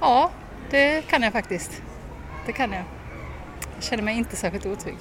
[0.00, 0.30] Ja,
[0.70, 1.82] det kan jag faktiskt.
[2.46, 2.84] Det kan jag.
[3.74, 4.96] Jag känner mig inte särskilt otrygg.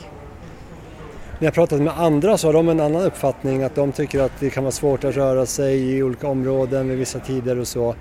[1.39, 4.39] När jag pratat med andra så har de en annan uppfattning att de tycker att
[4.39, 7.95] det kan vara svårt att röra sig i olika områden vid vissa tider och så.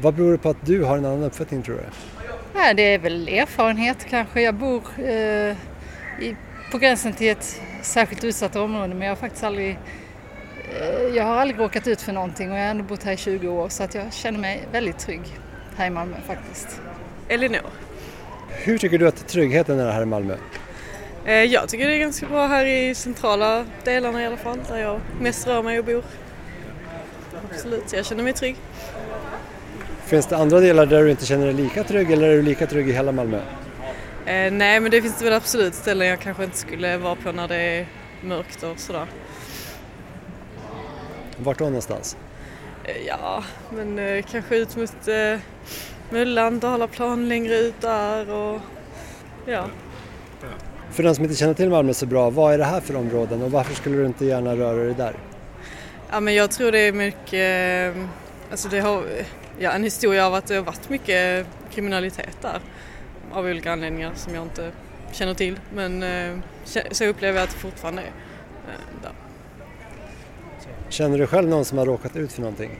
[0.00, 1.82] Vad beror det på att du har en annan uppfattning tror du?
[2.54, 4.42] Ja, det är väl erfarenhet kanske.
[4.42, 5.56] Jag bor eh,
[6.20, 6.36] i,
[6.72, 9.78] på gränsen till ett särskilt utsatt område men jag har faktiskt aldrig
[10.80, 13.16] eh, jag har aldrig råkat ut för någonting och jag har ändå bott här i
[13.16, 15.22] 20 år så att jag känner mig väldigt trygg
[15.76, 16.80] här i Malmö faktiskt.
[17.28, 17.70] Elinor.
[18.56, 20.36] Hur tycker du att tryggheten är här i Malmö?
[21.24, 25.00] Jag tycker det är ganska bra här i centrala delarna i alla fall, där jag
[25.20, 26.04] mest rör mig och bor.
[27.50, 28.56] Absolut, jag känner mig trygg.
[30.04, 32.66] Finns det andra delar där du inte känner dig lika trygg eller är du lika
[32.66, 33.40] trygg i hela Malmö?
[34.26, 37.48] Eh, nej, men det finns väl absolut ställen jag kanske inte skulle vara på när
[37.48, 37.86] det är
[38.22, 39.06] mörkt och sådär.
[41.36, 42.16] Vart då någonstans?
[42.84, 45.08] Eh, ja, men eh, kanske ut mot
[46.12, 48.60] eh, Möllan, Dalaplan längre ut där och
[49.46, 49.66] ja.
[50.90, 53.42] För den som inte känner till Malmö så bra, vad är det här för områden
[53.42, 55.16] och varför skulle du inte gärna röra dig där?
[56.10, 57.96] Ja, men jag tror det är mycket
[58.52, 59.04] Alltså det har
[59.58, 62.60] ja, en historia av att det har varit mycket kriminalitet där
[63.32, 64.70] av olika anledningar som jag inte
[65.12, 66.38] känner till men eh,
[66.90, 69.12] så upplever jag att det fortfarande är eh, där.
[70.88, 72.70] Känner du själv någon som har råkat ut för någonting?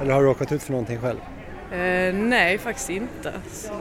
[0.00, 1.18] Eller har du råkat ut för någonting själv?
[1.72, 3.32] Eh, nej, faktiskt inte.
[3.52, 3.72] Så...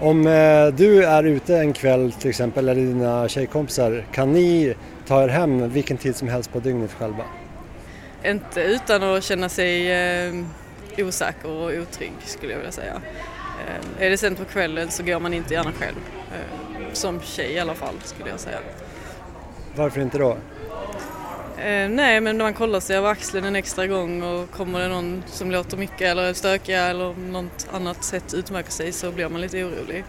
[0.00, 4.74] Om eh, du är ute en kväll till exempel, eller dina tjejkompisar, kan ni
[5.06, 7.24] ta er hem vilken tid som helst på dygnet själva?
[8.24, 10.34] Inte utan att känna sig eh,
[10.98, 13.00] osäker och otrygg skulle jag vilja säga.
[13.66, 15.96] Eh, är det sent på kvällen så går man inte gärna själv.
[16.32, 18.58] Eh, som tjej i alla fall skulle jag säga.
[19.76, 20.36] Varför inte då?
[21.60, 25.22] Eh, nej, men man kollar sig över axeln en extra gång och kommer det någon
[25.26, 29.64] som låter mycket eller stökiga eller något annat sätt utmärker sig så blir man lite
[29.64, 30.04] orolig.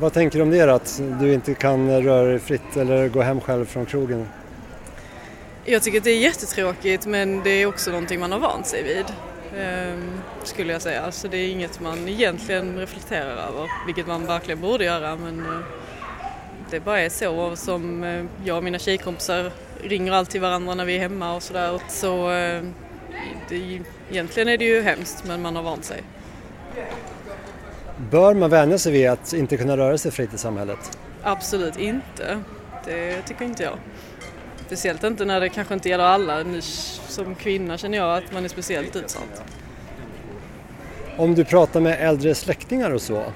[0.00, 3.22] Vad tänker du om det då, att du inte kan röra dig fritt eller gå
[3.22, 4.28] hem själv från krogen?
[5.64, 8.82] Jag tycker att det är jättetråkigt men det är också någonting man har vant sig
[8.82, 9.06] vid.
[9.56, 11.12] Ehm, skulle jag säga.
[11.12, 15.16] Så det är inget man egentligen reflekterar över, vilket man verkligen borde göra.
[15.16, 15.60] Men eh,
[16.70, 19.52] det bara är så som eh, jag och mina tjejkompisar
[19.82, 21.80] ringer alltid varandra när vi är hemma och sådär.
[21.88, 22.62] Så eh,
[23.48, 26.02] det, egentligen är det ju hemskt men man har vant sig.
[28.10, 30.98] Bör man vänja sig vid att inte kunna röra sig fritt i samhället?
[31.22, 32.42] Absolut inte.
[32.84, 33.78] Det tycker inte jag.
[34.66, 36.44] Speciellt inte när det kanske inte gäller alla.
[37.08, 39.44] som kvinna känner jag att man är speciellt utsatt.
[41.16, 43.32] Om du pratar med äldre släktingar och så,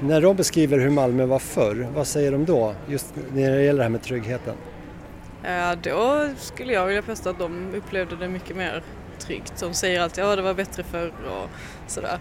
[0.00, 2.74] när de beskriver hur Malmö var förr, vad säger de då?
[2.88, 4.54] Just när det gäller det här med tryggheten.
[5.82, 8.82] Då skulle jag vilja påstå att de upplevde det mycket mer
[9.18, 9.52] tryggt.
[9.60, 11.50] De säger alltid att ja, det var bättre förr och
[11.86, 12.18] sådär.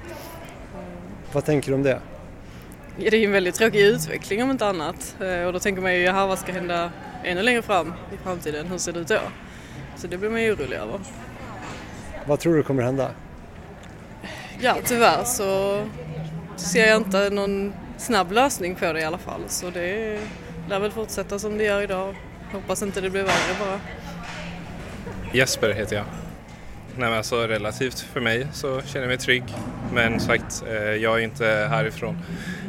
[1.34, 2.00] Vad tänker du om det?
[2.98, 5.16] Ja, det är en väldigt tråkig utveckling om inte annat.
[5.22, 6.92] Eh, och då tänker man ju, jaha vad ska hända
[7.24, 8.68] ännu längre fram i framtiden?
[8.68, 9.20] Hur ser det ut då?
[9.96, 11.00] Så det blir man ju orolig över.
[12.26, 13.12] Vad tror du kommer hända?
[14.60, 15.82] Ja, tyvärr så
[16.60, 19.42] ser jag inte någon snabb lösning på det i alla fall.
[19.48, 20.20] Så det
[20.70, 22.16] lär väl fortsätta som det gör idag.
[22.52, 23.80] Hoppas inte det blir värre bara.
[25.34, 26.06] Jesper heter jag.
[26.96, 29.44] Nej, men alltså, relativt för mig så känner jag mig trygg.
[29.94, 32.18] Men sagt, eh, jag är inte härifrån.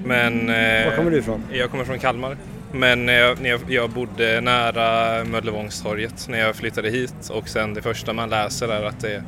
[0.04, 1.44] Men, eh, Var kommer du ifrån?
[1.52, 2.36] Jag kommer från Kalmar.
[2.72, 7.74] Men när jag, när jag, jag bodde nära Möllevångstorget när jag flyttade hit och sen
[7.74, 9.22] det första man läser är att det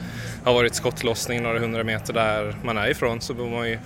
[0.45, 3.79] har varit skottlossning några hundra meter där man är ifrån så man ju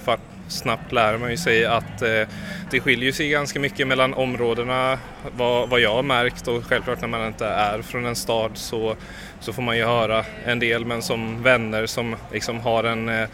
[0.49, 2.29] snabbt lär man ju sig att eh,
[2.71, 4.99] det skiljer sig ganska mycket mellan områdena
[5.37, 8.97] vad, vad jag har märkt och självklart när man inte är från en stad så,
[9.41, 13.29] så får man ju höra en del men som vänner som liksom har en eh,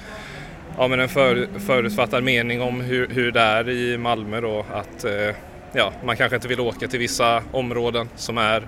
[0.79, 5.05] ja, men en för, förutfattad mening om hur, hur det är i Malmö då att
[5.05, 5.35] eh,
[5.73, 8.67] ja, man kanske inte vill åka till vissa områden som är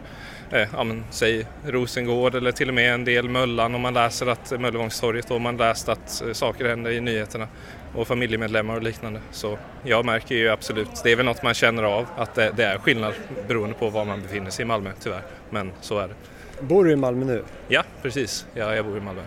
[0.51, 4.27] eh, ja, men, säg Rosengård eller till och med en del Möllan om man läser
[4.27, 7.49] att Möllevångstorget och man läst att eh, saker händer i nyheterna
[7.95, 9.21] och familjemedlemmar och liknande.
[9.31, 12.65] Så jag märker ju absolut, det är väl något man känner av, att det, det
[12.65, 13.15] är skillnad
[13.49, 15.23] beroende på var man befinner sig i Malmö tyvärr.
[15.51, 16.15] Men så är det.
[16.63, 17.45] Bor du i Malmö nu?
[17.69, 18.47] Ja, precis.
[18.55, 19.23] Ja, jag bor i Malmö.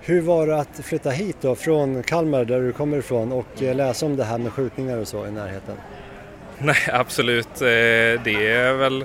[0.00, 3.74] Hur var det att flytta hit då från Kalmar där du kommer ifrån och eh,
[3.74, 5.76] läsa om det här med skjutningar och så i närheten?
[6.64, 7.60] Nej, absolut.
[7.60, 9.04] Eh, det är väl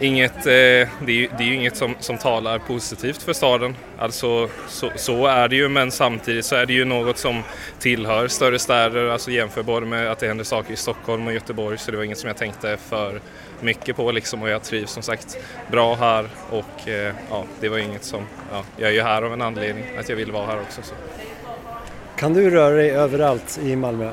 [0.00, 3.76] inget, eh, det är, ju inget som, som talar positivt för staden.
[3.98, 7.42] Alltså så, så, är det ju men samtidigt så är det ju något som
[7.78, 11.90] tillhör större städer, alltså jämförbart med att det händer saker i Stockholm och Göteborg så
[11.90, 13.20] det var inget som jag tänkte för
[13.60, 15.38] mycket på liksom och jag trivs som sagt
[15.70, 19.32] bra här och eh, ja, det var inget som, ja, jag är ju här av
[19.32, 20.82] en anledning att jag vill vara här också.
[20.82, 20.94] Så.
[22.16, 24.10] Kan du röra dig överallt i Malmö?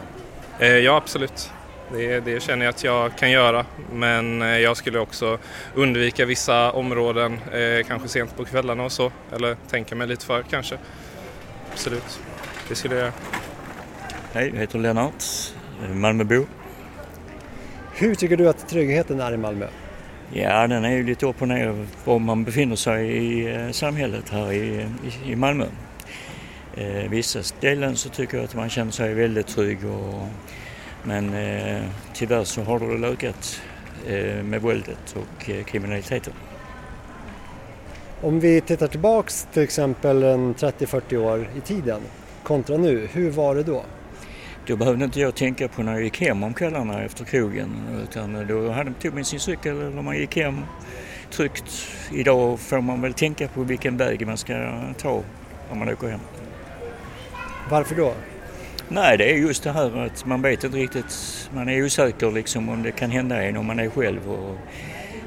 [0.59, 1.51] Ja absolut.
[1.91, 5.37] Det, det, känner jag att jag kan göra men eh, jag skulle också
[5.75, 10.43] undvika vissa områden, eh, kanske sent på kvällarna och så, eller tänka mig lite för
[10.43, 10.77] kanske.
[11.71, 12.19] Absolut,
[12.67, 13.13] det skulle jag göra.
[14.33, 15.23] Hej, jag heter Lennart,
[15.93, 16.45] Malmöbo.
[17.93, 19.67] Hur tycker du att tryggheten är i Malmö?
[20.33, 24.29] Ja, den är ju lite upp och ner var man befinner sig i eh, samhället
[24.29, 24.87] här i,
[25.25, 25.65] i, i Malmö.
[26.75, 30.27] Eh, vissa ställen så tycker jag att man känner sig väldigt trygg och
[31.03, 31.83] men eh,
[32.13, 33.61] tyvärr så har det ökat
[34.07, 36.33] eh, med våldet och eh, kriminaliteten.
[38.21, 42.01] Om vi tittar tillbaks till exempel 30-40 år i tiden
[42.43, 43.83] kontra nu, hur var det då?
[44.67, 47.69] Då behövde inte jag tänka på när jag gick hem om kvällarna efter krogen
[48.03, 50.61] utan då hade, tog man sin cykel eller man gick hem
[51.31, 51.87] tryggt.
[52.11, 54.53] Idag får man väl tänka på vilken väg man ska
[54.97, 55.23] ta
[55.69, 56.19] om man åker hem.
[57.69, 58.13] Varför då?
[58.91, 62.69] Nej, det är just det här att man vet inte riktigt, man är osäker liksom
[62.69, 64.31] om det kan hända en om man är själv.
[64.31, 64.57] Och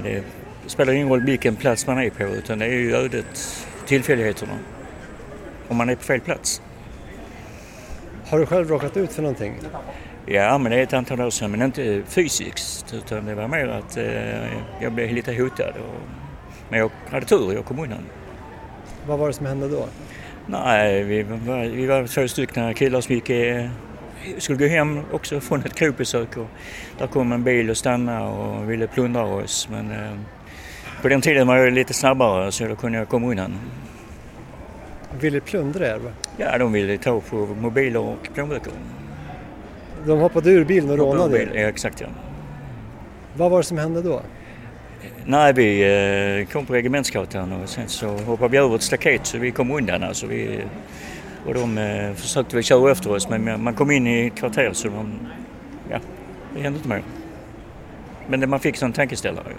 [0.03, 0.23] det
[0.67, 4.53] spelar ingen roll vilken plats man är på utan det är ju ödet, tillfälligheterna.
[5.67, 6.61] Om man är på fel plats.
[8.27, 9.59] Har du själv råkat ut för någonting?
[10.25, 13.67] Ja, men det är ett antal år sedan, men inte fysiskt utan det var mer
[13.67, 15.73] att eh, jag blev lite hotad.
[15.77, 16.01] Och,
[16.69, 18.05] men jag hade tur, jag kom undan.
[19.07, 19.87] Vad var det som hände då?
[20.47, 23.31] Nej, vi var, vi var två stycken killar som gick,
[24.37, 26.47] skulle gå hem också från ett krogbesök och
[26.97, 29.67] där kom en bil och stannade och ville plundra oss.
[29.71, 30.17] Men eh,
[31.01, 33.59] på den tiden var jag lite snabbare så då kunde jag komma undan.
[35.19, 35.97] Ville plundra er?
[35.97, 36.11] va?
[36.37, 38.73] Ja, de ville ta på mobiler och plånböcker.
[40.05, 41.51] De hoppade ur bilen och rånade er?
[41.53, 42.07] Ja, exakt ja.
[43.35, 44.21] Vad var det som hände då?
[45.25, 45.81] Nej, vi
[46.41, 49.71] eh, kom på Regementsgatan och sen så hoppade vi över ett staket så vi kom
[49.71, 50.03] undan.
[50.03, 50.59] Alltså vi,
[51.45, 54.73] och de eh, försökte väl köra efter oss men man kom in i ett kvarter
[54.73, 55.19] så de,
[55.91, 55.99] ja,
[56.55, 57.01] det hände inte mer.
[58.27, 59.53] Men det, man fick sån tankeställare.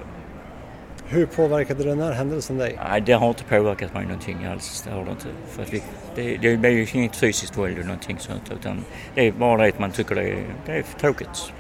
[1.06, 2.78] Hur påverkade den här händelsen dig?
[2.88, 4.82] Nej, det har inte påverkat mig någonting alls.
[4.82, 5.26] Det har det inte.
[5.48, 5.82] För att vi,
[6.14, 9.68] det, det är ju inget fysiskt våld eller någonting sånt utan det är bara det
[9.68, 11.52] att man tycker det är, det är tråkigt.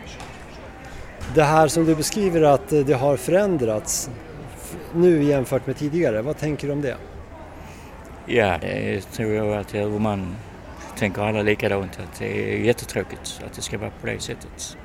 [1.34, 4.10] Det här som du beskriver att eh, det har förändrats
[4.94, 6.96] nu jämfört med tidigare, vad tänker du om det?
[8.26, 10.36] Ja, det tror jag att man
[10.96, 14.76] tänker alla likadant att det är jättetråkigt att det ska vara på det sättet.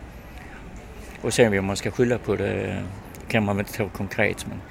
[1.22, 2.78] Och sen om man ska skylla på det eh,
[3.28, 4.62] kan man väl inte ta konkret men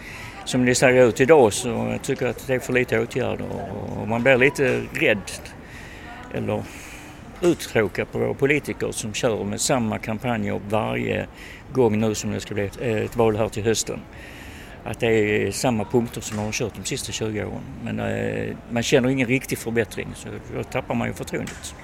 [0.44, 3.46] som det ser ut idag så tycker jag att det är för lite åtgärder
[4.00, 5.30] och man blir lite rädd
[6.34, 6.62] eller
[7.40, 11.26] uttråkad på våra politiker som kör med samma kampanjer varje
[11.72, 14.00] gång nu som det ska bli ett, ett val här till hösten.
[14.84, 17.62] Att det är samma punkter som de har kört de sista 20 åren.
[17.84, 21.74] Men eh, man känner ingen riktig förbättring så då tappar man ju förtroendet.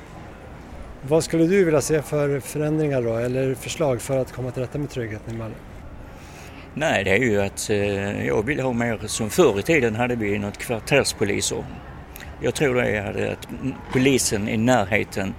[1.08, 4.78] Vad skulle du vilja se för förändringar då, eller förslag för att komma till rätta
[4.78, 5.54] med tryggheten i Malmö?
[6.74, 10.16] Nej, det är ju att eh, jag vill ha mer som förr i tiden hade
[10.16, 11.64] vi något kvarterspoliser.
[12.40, 13.48] Jag tror det är att
[13.92, 15.34] polisen i närheten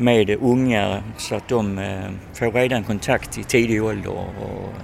[0.00, 4.74] med unga så att de eh, får redan kontakt i tidig ålder och,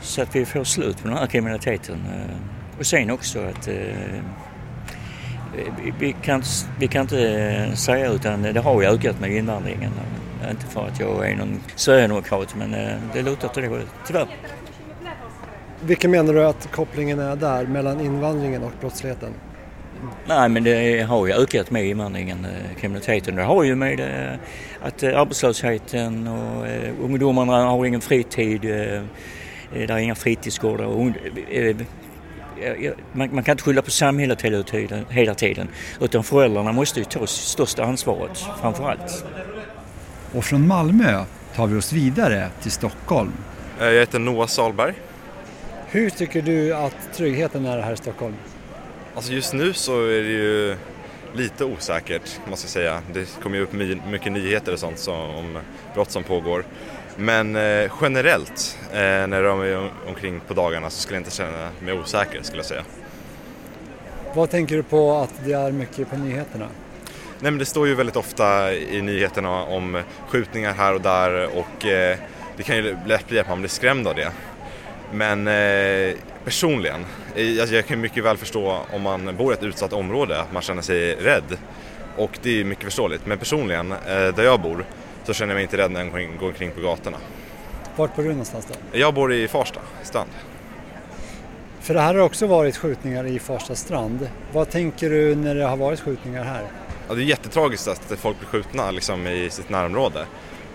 [0.00, 1.96] så att vi får slut på den här kriminaliteten.
[2.14, 3.74] Eh, och sen också att eh,
[5.98, 6.42] vi, kan,
[6.78, 9.92] vi kan inte säga utan det har ju ökat med invandringen.
[10.50, 12.70] Inte för att jag är någon sverigedemokrat men
[13.12, 14.26] det lutar åt det hållet, tyvärr.
[15.80, 19.34] Vilken menar du att kopplingen är där mellan invandringen och brottsligheten?
[20.26, 23.36] Nej men det har ju ökat med invandringen, eh, kriminaliteten.
[23.36, 24.38] Det har ju med eh,
[24.82, 26.66] att eh, arbetslösheten och
[27.04, 28.60] ungdomarna har ingen fritid.
[29.72, 30.86] Det är inga fritidsgårdar.
[33.12, 35.68] Man, man kan inte skylla på samhället hela tiden, hela tiden
[36.00, 39.24] utan föräldrarna måste ju ta största ansvaret framför allt.
[40.34, 43.32] Och från Malmö tar vi oss vidare till Stockholm.
[43.78, 44.94] Jag heter Noah Salberg.
[45.86, 48.34] Hur tycker du att tryggheten är här i Stockholm?
[49.20, 50.76] Alltså just nu så är det ju
[51.34, 53.02] lite osäkert måste jag säga.
[53.12, 55.58] Det kommer ju upp my- mycket nyheter och sånt som, om
[55.94, 56.64] brott som pågår.
[57.16, 61.30] Men eh, generellt eh, när de är om- omkring på dagarna så skulle jag inte
[61.30, 62.82] känna mig osäker skulle jag säga.
[64.34, 66.66] Vad tänker du på att det är mycket på nyheterna?
[67.40, 71.86] Nej men det står ju väldigt ofta i nyheterna om skjutningar här och där och
[71.86, 72.18] eh,
[72.56, 74.32] det kan ju lätt bli att man blir skrämd av det.
[75.12, 79.62] Men eh, personligen, eh, alltså jag kan mycket väl förstå om man bor i ett
[79.62, 81.58] utsatt område att man känner sig rädd.
[82.16, 83.26] Och det är mycket förståeligt.
[83.26, 84.84] Men personligen, eh, där jag bor,
[85.24, 87.16] så känner jag mig inte rädd när jag går omkring på gatorna.
[87.96, 88.98] Vart bor du någonstans då?
[88.98, 90.30] Jag bor i Farsta, Strand.
[91.80, 94.28] För det här har också varit skjutningar i Farsta strand.
[94.52, 96.62] Vad tänker du när det har varit skjutningar här?
[97.08, 100.26] Ja, det är jättetragiskt att folk blir skjutna liksom, i sitt närområde.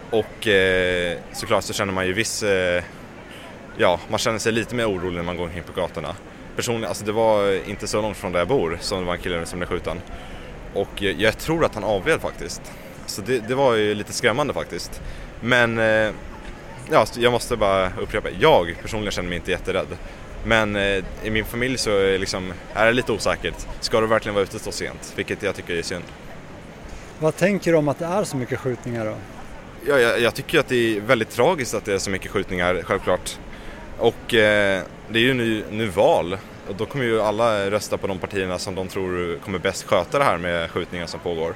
[0.09, 2.83] Och eh, såklart så känner man ju viss, eh,
[3.77, 6.15] ja man känner sig lite mer orolig när man går omkring på gatorna.
[6.55, 9.21] Personligen, alltså det var inte så långt från där jag bor som det var en
[9.21, 10.01] kille som blev skjuten.
[10.73, 12.61] Och eh, jag tror att han avled faktiskt.
[13.05, 15.01] Så det, det var ju lite skrämmande faktiskt.
[15.41, 16.11] Men eh,
[16.91, 19.97] ja, jag måste bara upprepa, jag personligen känner mig inte jätterädd.
[20.45, 23.67] Men eh, i min familj så är, liksom, är det lite osäkert.
[23.79, 25.13] Ska du verkligen vara ute så sent?
[25.15, 26.03] Vilket jag tycker är synd.
[27.19, 29.15] Vad tänker du om att det är så mycket skjutningar då?
[29.87, 32.81] Ja, jag, jag tycker att det är väldigt tragiskt att det är så mycket skjutningar,
[32.83, 33.39] självklart.
[33.97, 36.37] Och eh, det är ju nu, nu val
[36.67, 40.19] och då kommer ju alla rösta på de partierna som de tror kommer bäst sköta
[40.19, 41.55] det här med skjutningar som pågår.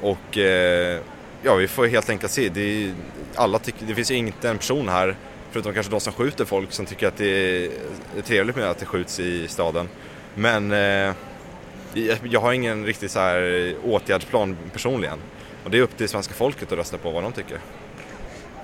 [0.00, 1.00] Och eh,
[1.42, 2.48] ja, vi får helt enkelt se.
[2.48, 2.94] Det, är,
[3.34, 5.16] alla tycker, det finns ju inte en person här,
[5.50, 7.70] förutom kanske de som skjuter folk, som tycker att det är,
[8.24, 9.88] trevligt med att det skjuts i staden.
[10.34, 11.14] Men eh,
[11.94, 15.18] jag, jag har ingen riktig så här åtgärdsplan personligen.
[15.64, 17.58] Och det är upp till svenska folket att rösta på vad de tycker.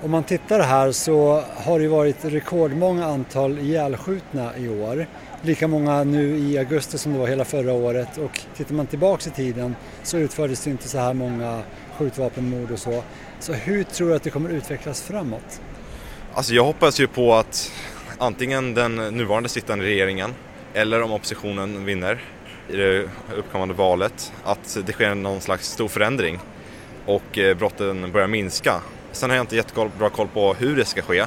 [0.01, 5.07] Om man tittar här så har det varit rekordmånga antal ihjälskjutna i år.
[5.41, 9.27] Lika många nu i augusti som det var hela förra året och tittar man tillbaks
[9.27, 11.61] i tiden så utfördes det inte så här många
[11.97, 13.03] skjutvapenmord och så.
[13.39, 15.61] Så hur tror du att det kommer utvecklas framåt?
[16.33, 17.71] Alltså jag hoppas ju på att
[18.17, 20.33] antingen den nuvarande sittande regeringen
[20.73, 22.23] eller om oppositionen vinner
[22.69, 26.39] i det uppkommande valet, att det sker någon slags stor förändring
[27.05, 28.81] och eh, brotten börjar minska.
[29.11, 31.25] Sen har jag inte jättebra koll på hur det ska ske,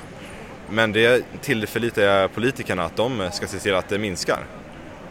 [0.71, 4.47] men det tillförlitar jag politikerna att de ska se till att det minskar.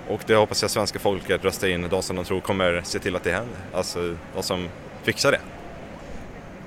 [0.08, 3.16] Och det hoppas jag svenska folket röstar in de som de tror kommer se till
[3.16, 4.70] att det händer, alltså de som
[5.04, 5.40] fixar det.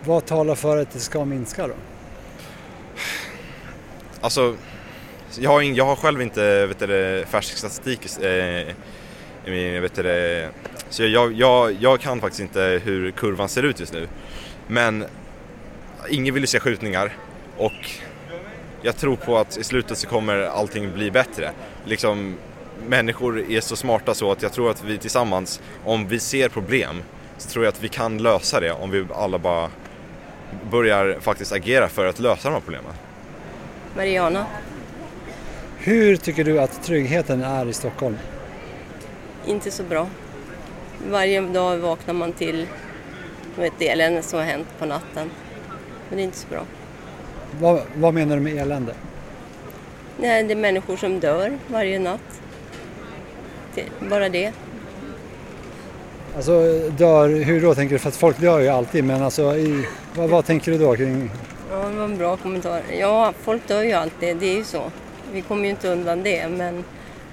[0.05, 1.74] Vad talar för att det ska minska då?
[4.20, 4.57] Alltså,
[5.38, 8.74] jag har, jag har själv inte vet du, färsk statistik eh,
[9.80, 10.48] vet du,
[10.88, 14.09] så jag, jag, jag kan faktiskt inte hur kurvan ser ut just nu.
[14.66, 15.05] Men
[16.09, 17.12] ingen vill ju se skjutningar
[17.57, 17.90] och
[18.82, 21.50] jag tror på att i slutet så kommer allting bli bättre.
[21.84, 22.36] Liksom,
[22.86, 27.02] människor är så smarta så att jag tror att vi tillsammans, om vi ser problem,
[27.38, 29.70] så tror jag att vi kan lösa det om vi alla bara
[30.70, 32.92] börjar faktiskt agera för att lösa de här problemen.
[33.96, 34.46] Mariana.
[35.78, 38.18] Hur tycker du att tryggheten är i Stockholm?
[39.46, 40.09] Inte så bra.
[41.11, 42.66] Varje dag vaknar man till
[43.59, 45.30] ett elände som har hänt på natten.
[46.09, 46.64] Men det är inte så bra.
[47.61, 48.94] Vad, vad menar du med elände?
[50.16, 52.40] Nej, det är människor som dör varje natt.
[53.74, 54.52] Det, bara det.
[56.36, 57.98] Alltså dör, hur då tänker du?
[57.98, 61.30] För att folk dör ju alltid men alltså i, vad, vad tänker du då kring?
[61.70, 62.82] Ja, det var en bra kommentar.
[62.98, 64.90] Ja, folk dör ju alltid, det är ju så.
[65.32, 66.84] Vi kommer ju inte undan det men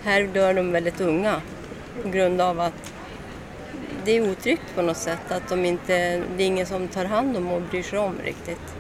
[0.04, 1.42] här dör de väldigt unga
[2.04, 2.91] på grund av att
[4.06, 5.32] det är otryggt på något sätt.
[5.32, 8.76] Att de inte, det är ingen som tar hand om och bryr sig om riktigt.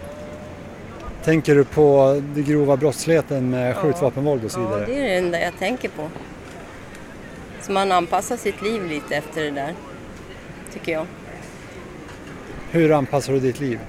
[1.23, 4.79] Tänker du på den grova brottsligheten med skjutvapenvåld och så vidare?
[4.79, 6.09] Ja, det är det enda jag tänker på.
[7.61, 9.73] Så man anpassar sitt liv lite efter det där,
[10.73, 11.05] tycker jag.
[12.71, 13.79] Hur anpassar du ditt liv?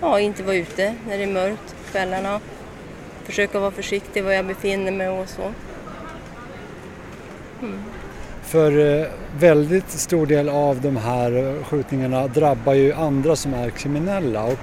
[0.00, 2.40] Ja, inte vara ute när det är mörkt på kvällarna.
[3.24, 5.52] Försöka vara försiktig var jag befinner mig och så.
[7.62, 7.82] Mm.
[8.54, 9.06] För eh,
[9.38, 14.58] väldigt stor del av de här eh, skjutningarna drabbar ju andra som är kriminella och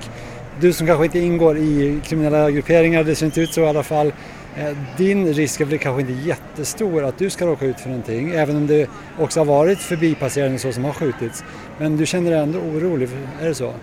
[0.60, 3.84] du som kanske inte ingår i kriminella grupperingar, det ser inte ut så i alla
[3.84, 4.14] fall,
[4.58, 8.32] eh, din risk är väl kanske inte jättestor att du ska råka ut för någonting,
[8.32, 8.90] även om det
[9.20, 11.44] också har varit förbipasserande så som har skjutits.
[11.78, 13.10] Men du känner dig ändå orolig,
[13.42, 13.74] är det så?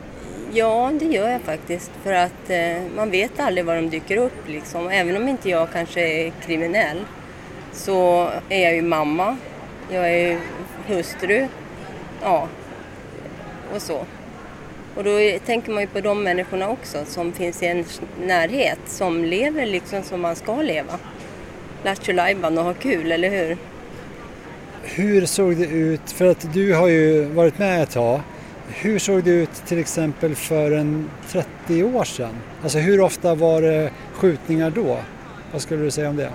[0.53, 1.91] Ja, det gör jag faktiskt.
[2.03, 4.49] För att eh, man vet aldrig var de dyker upp.
[4.49, 4.89] Liksom.
[4.89, 6.99] Även om inte jag kanske är kriminell
[7.73, 9.37] så är jag ju mamma,
[9.91, 10.39] jag är
[10.87, 11.49] hustru,
[12.23, 12.49] ja,
[13.75, 14.07] och så.
[14.95, 17.85] Och då tänker man ju på de människorna också som finns i en
[18.27, 20.99] närhet, som lever liksom som man ska leva.
[21.85, 22.13] Lattjo
[22.43, 23.57] och ha kul, eller hur?
[24.83, 28.21] Hur såg det ut, för att du har ju varit med ett tag,
[28.69, 32.37] hur såg det ut till exempel för en 30 år sedan?
[32.63, 34.99] Alltså hur ofta var det skjutningar då?
[35.53, 36.31] Vad skulle du säga om det?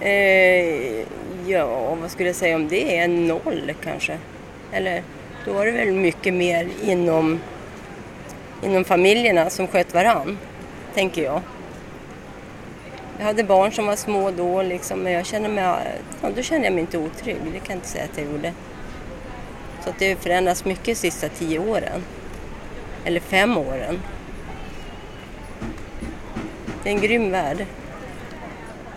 [0.00, 1.06] Eh,
[1.48, 2.96] ja, vad skulle jag säga om det?
[2.96, 4.18] är Noll kanske.
[4.72, 5.02] Eller
[5.44, 7.40] då var det väl mycket mer inom,
[8.62, 10.38] inom familjerna som sköt varann,
[10.94, 11.40] tänker jag.
[13.18, 15.64] Jag hade barn som var små då, liksom, men jag kände mig,
[16.22, 17.36] ja, då kände jag mig inte otrygg.
[17.44, 18.52] Det kan jag inte säga att jag gjorde.
[19.84, 22.04] Så att det har förändrats mycket de sista tio åren.
[23.04, 24.02] Eller fem åren.
[26.82, 27.66] Det är en grym värld.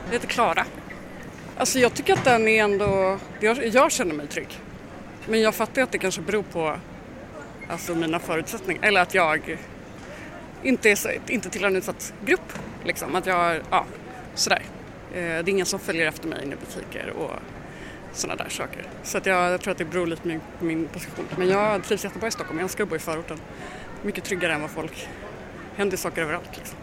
[0.06, 0.66] Jag heter Klara.
[1.62, 4.60] Alltså jag tycker att den är ändå, jag, jag känner mig trygg.
[5.28, 6.76] Men jag fattar att det kanske beror på
[7.70, 9.58] alltså mina förutsättningar, eller att jag
[10.64, 12.54] inte, är, inte tillhör en utsatt grupp.
[12.84, 13.16] Liksom.
[13.16, 13.86] Att jag, ja,
[14.36, 14.62] sådär.
[15.14, 17.32] Eh, det är ingen som följer efter mig in i butiker och
[18.14, 18.88] sådana där saker.
[19.04, 21.26] Så att jag, jag tror att det beror lite på min position.
[21.36, 23.38] Men jag trivs jättebra i Stockholm, jag älskar att bo i förorten.
[24.02, 25.08] Mycket tryggare än vad folk,
[25.76, 26.78] händer saker överallt liksom.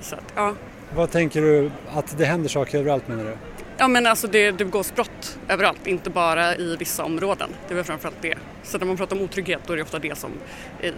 [0.00, 0.54] Så att, ja.
[0.94, 3.36] Vad tänker du att det händer saker överallt menar du?
[3.78, 7.50] Ja men alltså det, det begås brott överallt, inte bara i vissa områden.
[7.68, 8.34] Det är väl framförallt det.
[8.62, 10.30] Så när man pratar om otrygghet då är det ofta det som,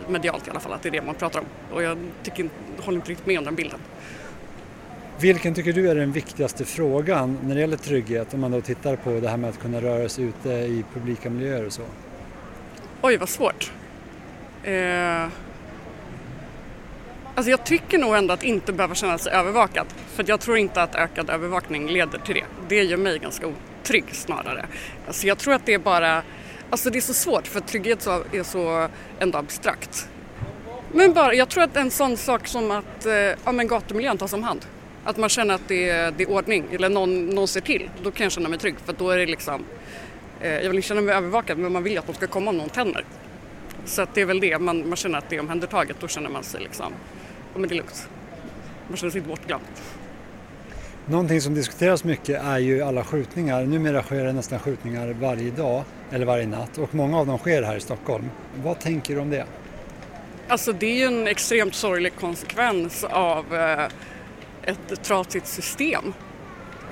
[0.08, 1.46] medialt i alla fall, att det är det man pratar om.
[1.72, 2.48] Och jag tycker,
[2.80, 3.80] håller inte riktigt med om den bilden.
[5.20, 8.96] Vilken tycker du är den viktigaste frågan när det gäller trygghet om man då tittar
[8.96, 11.82] på det här med att kunna röra sig ute i publika miljöer och så?
[13.02, 13.72] Oj, vad svårt.
[14.64, 15.28] Eh...
[17.36, 19.86] Alltså jag tycker nog ändå att inte behöva känna sig övervakad.
[20.14, 22.44] För jag tror inte att ökad övervakning leder till det.
[22.68, 24.66] Det gör mig ganska otrygg snarare.
[25.06, 26.22] Alltså jag tror att det är bara,
[26.70, 30.08] alltså det är så svårt för trygghet är så ändå abstrakt.
[30.92, 34.32] Men bara, jag tror att en sån sak som att eh, ja, men gatumiljön tas
[34.32, 34.66] om hand.
[35.04, 37.90] Att man känner att det är, det är ordning eller någon, någon ser till.
[38.02, 39.64] Då kan jag känna mig trygg för då är det liksom
[40.40, 42.58] eh, jag vill inte känna mig övervakad men man vill att de ska komma om
[42.58, 43.04] någon tänder.
[43.84, 45.96] Så att det är väl det, man, man känner att det är omhändertaget.
[46.00, 46.92] Då känner man sig liksom,
[47.58, 48.08] men det är lugnt.
[48.88, 49.64] Man känner sig inte bortglömd.
[51.06, 53.64] Någonting som diskuteras mycket är ju alla skjutningar.
[53.64, 57.62] Numera sker det nästan skjutningar varje dag eller varje natt och många av dem sker
[57.62, 58.30] här i Stockholm.
[58.62, 59.46] Vad tänker du om det?
[60.48, 63.84] Alltså det är ju en extremt sorglig konsekvens av eh,
[64.62, 66.12] ett trasigt system,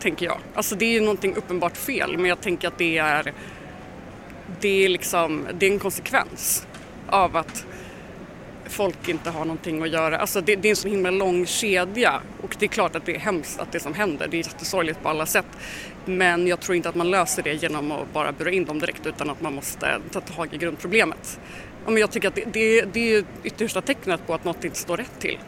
[0.00, 0.38] tänker jag.
[0.54, 3.32] Alltså det är ju någonting uppenbart fel, men jag tänker att det är,
[4.60, 6.66] det är, liksom, det är en konsekvens
[7.06, 7.66] av att
[8.66, 10.18] folk inte har någonting att göra.
[10.18, 13.14] Alltså det, det är en så himla lång kedja och det är klart att det
[13.14, 15.46] är hemskt att det som händer, det är jättesorgligt på alla sätt.
[16.04, 19.06] Men jag tror inte att man löser det genom att bara bura in dem direkt
[19.06, 21.40] utan att man måste ta tag i grundproblemet.
[21.86, 24.96] men jag tycker att det, det, det är yttersta tecknet på att något inte står
[24.96, 25.38] rätt till.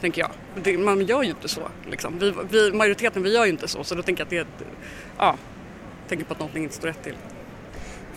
[0.00, 0.30] Tänker jag.
[0.62, 1.60] Det, man gör ju inte så.
[1.90, 2.18] Liksom.
[2.18, 4.68] Vi, vi, majoriteten vi gör ju inte så så då tänker jag att det är
[5.18, 5.36] ja,
[6.08, 7.14] tänker på att någonting inte står rätt till.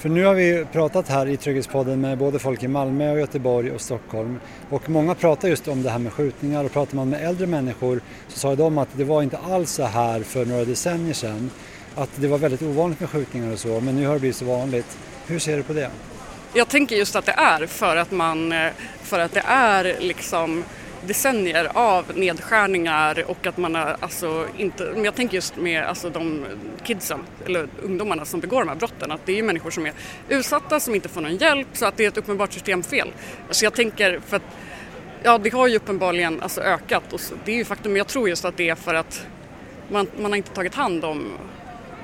[0.03, 3.71] För nu har vi pratat här i Trygghetspodden med både folk i Malmö och Göteborg
[3.71, 4.39] och Stockholm
[4.69, 8.01] och många pratar just om det här med skjutningar och pratar man med äldre människor
[8.27, 11.49] så sa de att det var inte alls så här för några decennier sedan.
[11.95, 14.45] Att det var väldigt ovanligt med skjutningar och så men nu har det blivit så
[14.45, 14.97] vanligt.
[15.27, 15.89] Hur ser du på det?
[16.53, 20.63] Jag tänker just att det är för att man, eh, för att det är liksom
[21.07, 26.09] decennier av nedskärningar och att man har alltså inte, men jag tänker just med alltså
[26.09, 26.45] de
[26.83, 29.93] kidsen eller ungdomarna som begår de här brotten att det är människor som är
[30.29, 33.13] utsatta som inte får någon hjälp så att det är ett uppenbart systemfel.
[33.49, 34.43] Så jag tänker för att
[35.23, 38.29] ja det har ju uppenbarligen alltså ökat och det är ju faktum men jag tror
[38.29, 39.25] just att det är för att
[39.91, 41.31] man, man har inte tagit hand om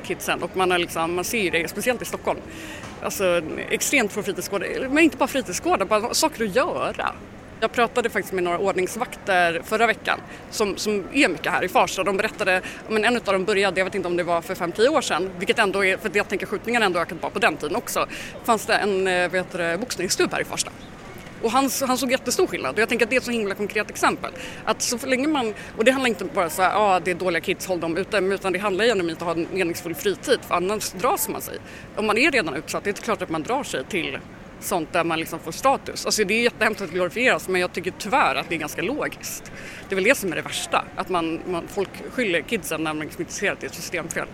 [0.03, 2.39] kidsen och man, har liksom, man ser det speciellt i Stockholm.
[3.01, 7.13] Alltså extremt få fritidsgårdar, men inte bara fritidsgårdar, bara saker att göra.
[7.62, 12.03] Jag pratade faktiskt med några ordningsvakter förra veckan som, som är mycket här i Farsta.
[12.03, 14.88] De berättade, men en av dem började, jag vet inte om det var för 5-10
[14.88, 17.76] år sedan, vilket ändå är, för jag tänker skjutningarna ändå ökat bara på den tiden
[17.76, 18.07] också,
[18.43, 20.72] fanns det en eh, vet du, boxningsklubb här i Farsta.
[21.41, 23.55] Och han, han såg jättestor skillnad och jag tänker att det är ett så himla
[23.55, 24.32] konkret exempel.
[24.66, 27.41] Att så länge man, och det handlar inte bara om att ah, det är dåliga
[27.41, 30.55] kids, håll dem ute, utan det handlar ju om att ha en meningsfull fritid för
[30.55, 31.57] annars dras man sig.
[31.95, 34.18] Om man är redan utsatt, det är klart att man drar sig till
[34.60, 36.05] sånt där man liksom får status.
[36.05, 39.51] Alltså det är jättehemskt att glorifieras men jag tycker tyvärr att det är ganska logiskt.
[39.89, 42.93] Det är väl det som är det värsta, att man, man folk skyller kidsen när
[42.93, 44.28] man liksom inte ser att det är ett systemfel.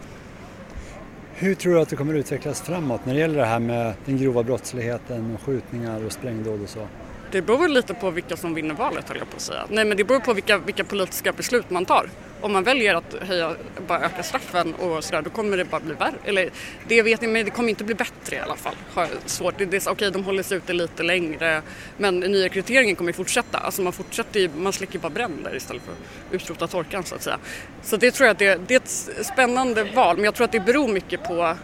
[1.34, 4.18] Hur tror du att det kommer utvecklas framåt när det gäller det här med den
[4.18, 6.88] grova brottsligheten och skjutningar och sprängdåd och så?
[7.36, 9.66] Det beror väl lite på vilka som vinner valet höll jag på att säga.
[9.70, 12.10] Nej men det beror på vilka, vilka politiska beslut man tar.
[12.42, 13.56] Om man väljer att höja,
[13.88, 16.14] bara öka straffen och sådär då kommer det bara bli värre.
[16.26, 16.50] Eller
[16.88, 18.76] det vet jag men det kommer inte bli bättre i alla fall.
[18.94, 19.58] Har svårt.
[19.58, 21.62] Det, det, Okej okay, de håller sig ute lite längre
[21.98, 23.58] men nyrekryteringen kommer ju fortsätta.
[23.58, 27.24] Alltså man fortsätter ju, man släcker bara bränder istället för att utrota torkan så att
[27.24, 27.40] säga.
[27.84, 30.52] Så det tror jag att det, det är ett spännande val men jag tror att
[30.52, 31.56] det beror mycket på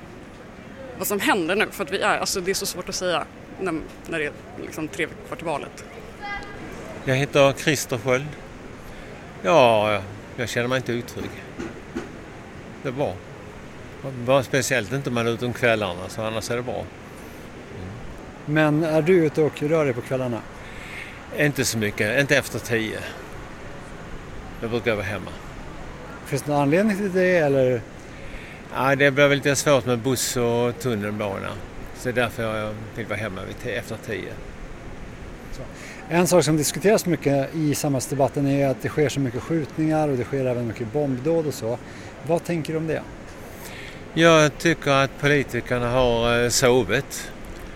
[0.97, 3.26] vad som händer nu för att vi är, alltså det är så svårt att säga
[3.62, 4.32] när, när det är
[4.62, 5.86] liksom tre veckor kvar till valet.
[7.05, 8.28] Jag heter Christer Sköld.
[9.43, 10.01] Ja,
[10.36, 11.32] jag känner mig inte otrygg.
[12.84, 13.14] Det är bra.
[14.26, 16.86] Bara speciellt inte om man är ute om kvällarna, så annars är det bra.
[16.86, 16.86] Mm.
[18.45, 20.41] Men är du ute och rör dig på kvällarna?
[21.38, 22.99] Inte så mycket, inte efter tio.
[24.62, 25.32] Jag brukar vara hemma.
[26.26, 27.82] Finns det någon anledning till det eller?
[28.76, 31.49] Ja, det blir lite svårt med buss och tunnelbana.
[32.01, 34.33] Så det är därför jag vill vara hemma efter tio.
[35.51, 35.61] Så.
[36.09, 40.17] En sak som diskuteras mycket i samhällsdebatten är att det sker så mycket skjutningar och
[40.17, 41.77] det sker även mycket bombdåd och så.
[42.27, 43.01] Vad tänker du om det?
[44.13, 47.31] Jag tycker att politikerna har eh, sovit.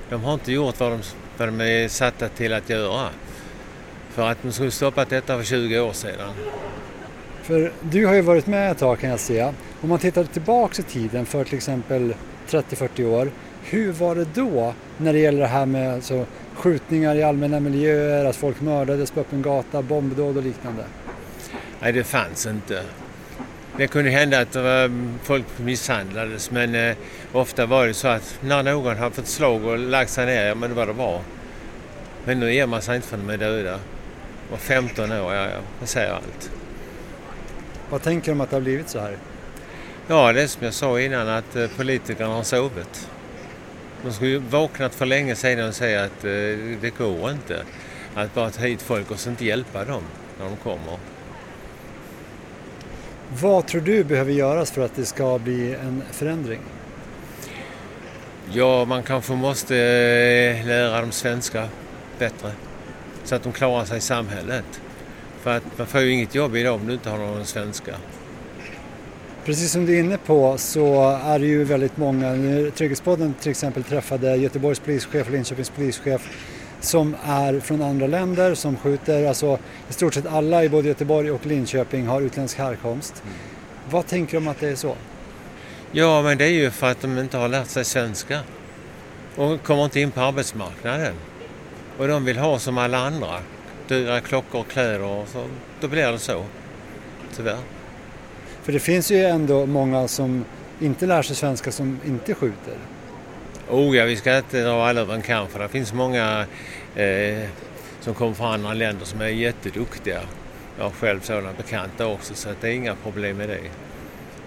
[0.10, 1.00] De har inte gjort vad de,
[1.38, 3.10] vad de är satta till att göra.
[4.10, 6.34] För att de skulle stoppat detta för 20 år sedan.
[7.44, 9.54] För du har ju varit med ett tag kan jag säga.
[9.82, 12.16] Om man tittar tillbaks i tiden för till exempel
[12.50, 13.32] 30-40 år
[13.70, 18.26] hur var det då när det gäller det här med alltså, skjutningar i allmänna miljöer,
[18.26, 20.84] att folk mördades på öppen gata, bombdåd och liknande?
[21.80, 22.84] Nej, det fanns inte.
[23.78, 24.58] Det kunde hända att
[25.24, 26.96] folk misshandlades men eh,
[27.34, 30.56] ofta var det så att när någon har fått slag och lagt sig ner, ja
[30.56, 31.22] men det var det bra.
[32.26, 33.80] Men nu ger man sig inte för de är döda.
[34.52, 36.52] Och 15 år, ja, ja, det säger allt.
[37.90, 39.18] Vad tänker du om att det har blivit så här?
[40.08, 43.10] Ja, det är som jag sa innan att eh, politikerna har sovit.
[44.06, 46.32] De skulle ju vaknat för länge sedan och säga att eh,
[46.82, 47.64] det går inte
[48.16, 50.04] att bara ta hit folk och inte hjälpa dem
[50.40, 50.98] när de kommer.
[53.42, 56.60] Vad tror du behöver göras för att det ska bli en förändring?
[58.54, 61.68] Ja, man kanske måste eh, lära dem svenska
[62.20, 62.52] bättre.
[63.24, 64.82] så att de klarar sig i samhället.
[65.42, 67.96] För att man får ju inget jobb idag om du inte har någon svenska.
[69.46, 72.36] Precis som du är inne på så är det ju väldigt många,
[72.76, 76.30] Trygghetspodden till exempel träffade Göteborgs polischef och Linköpings polischef
[76.80, 81.32] som är från andra länder som skjuter, alltså i stort sett alla i både Göteborg
[81.32, 83.24] och Linköping har utländsk härkomst.
[83.24, 83.36] Mm.
[83.90, 84.96] Vad tänker du om att det är så?
[85.92, 88.40] Ja, men det är ju för att de inte har lärt sig svenska
[89.36, 91.14] och kommer inte in på arbetsmarknaden.
[91.98, 93.40] Och de vill ha som alla andra,
[93.88, 95.46] dyra klockor och kläder och så,
[95.80, 96.44] då blir det så.
[97.36, 97.75] Tyvärr.
[98.66, 100.46] För det finns ju ändå många som
[100.80, 102.78] inte lär sig svenska som inte skjuter.
[103.70, 106.46] Oh ja, vi ska inte dra alla över en kam för det finns många
[106.96, 107.50] eh,
[108.02, 110.22] som kommer från andra länder som är jätteduktiga.
[110.78, 113.60] Jag har själv sådana bekanta också så att det är inga problem med det.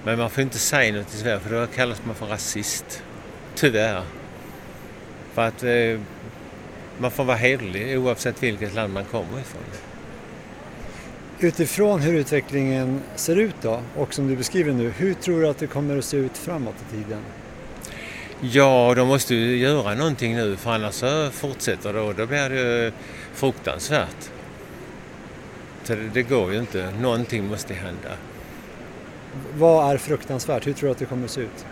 [0.05, 3.03] Men man får inte säga något i Sverige för då kallas man för rasist.
[3.55, 4.03] Tyvärr.
[5.35, 6.01] För att eh,
[6.99, 9.63] man får vara hederlig oavsett vilket land man kommer ifrån.
[11.41, 15.59] Utifrån hur utvecklingen ser ut då och som du beskriver nu, hur tror du att
[15.59, 17.21] det kommer att se ut framåt i tiden?
[18.41, 22.51] Ja, de måste ju göra någonting nu för annars så fortsätter det och då blir
[22.51, 22.93] det
[23.35, 24.31] fruktansvärt.
[25.85, 28.11] Så det, det går ju inte, någonting måste hända.
[29.55, 30.67] Vad är fruktansvärt?
[30.67, 31.67] Hur tror du att det kommer att se ut?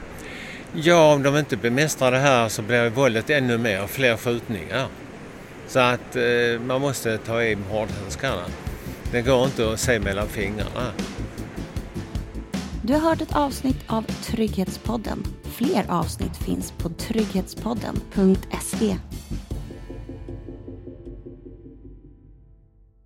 [0.73, 4.87] Ja, om de inte bemästrar det här så blir våldet ännu mer, fler skjutningar.
[5.69, 8.45] Så att eh, man måste ta i med hårdhandskarna.
[9.17, 10.93] Det går inte att se mellan fingrarna.
[12.83, 15.25] Du har hört ett avsnitt av Trygghetspodden.
[15.43, 18.97] Fler avsnitt finns på trygghetspodden.se.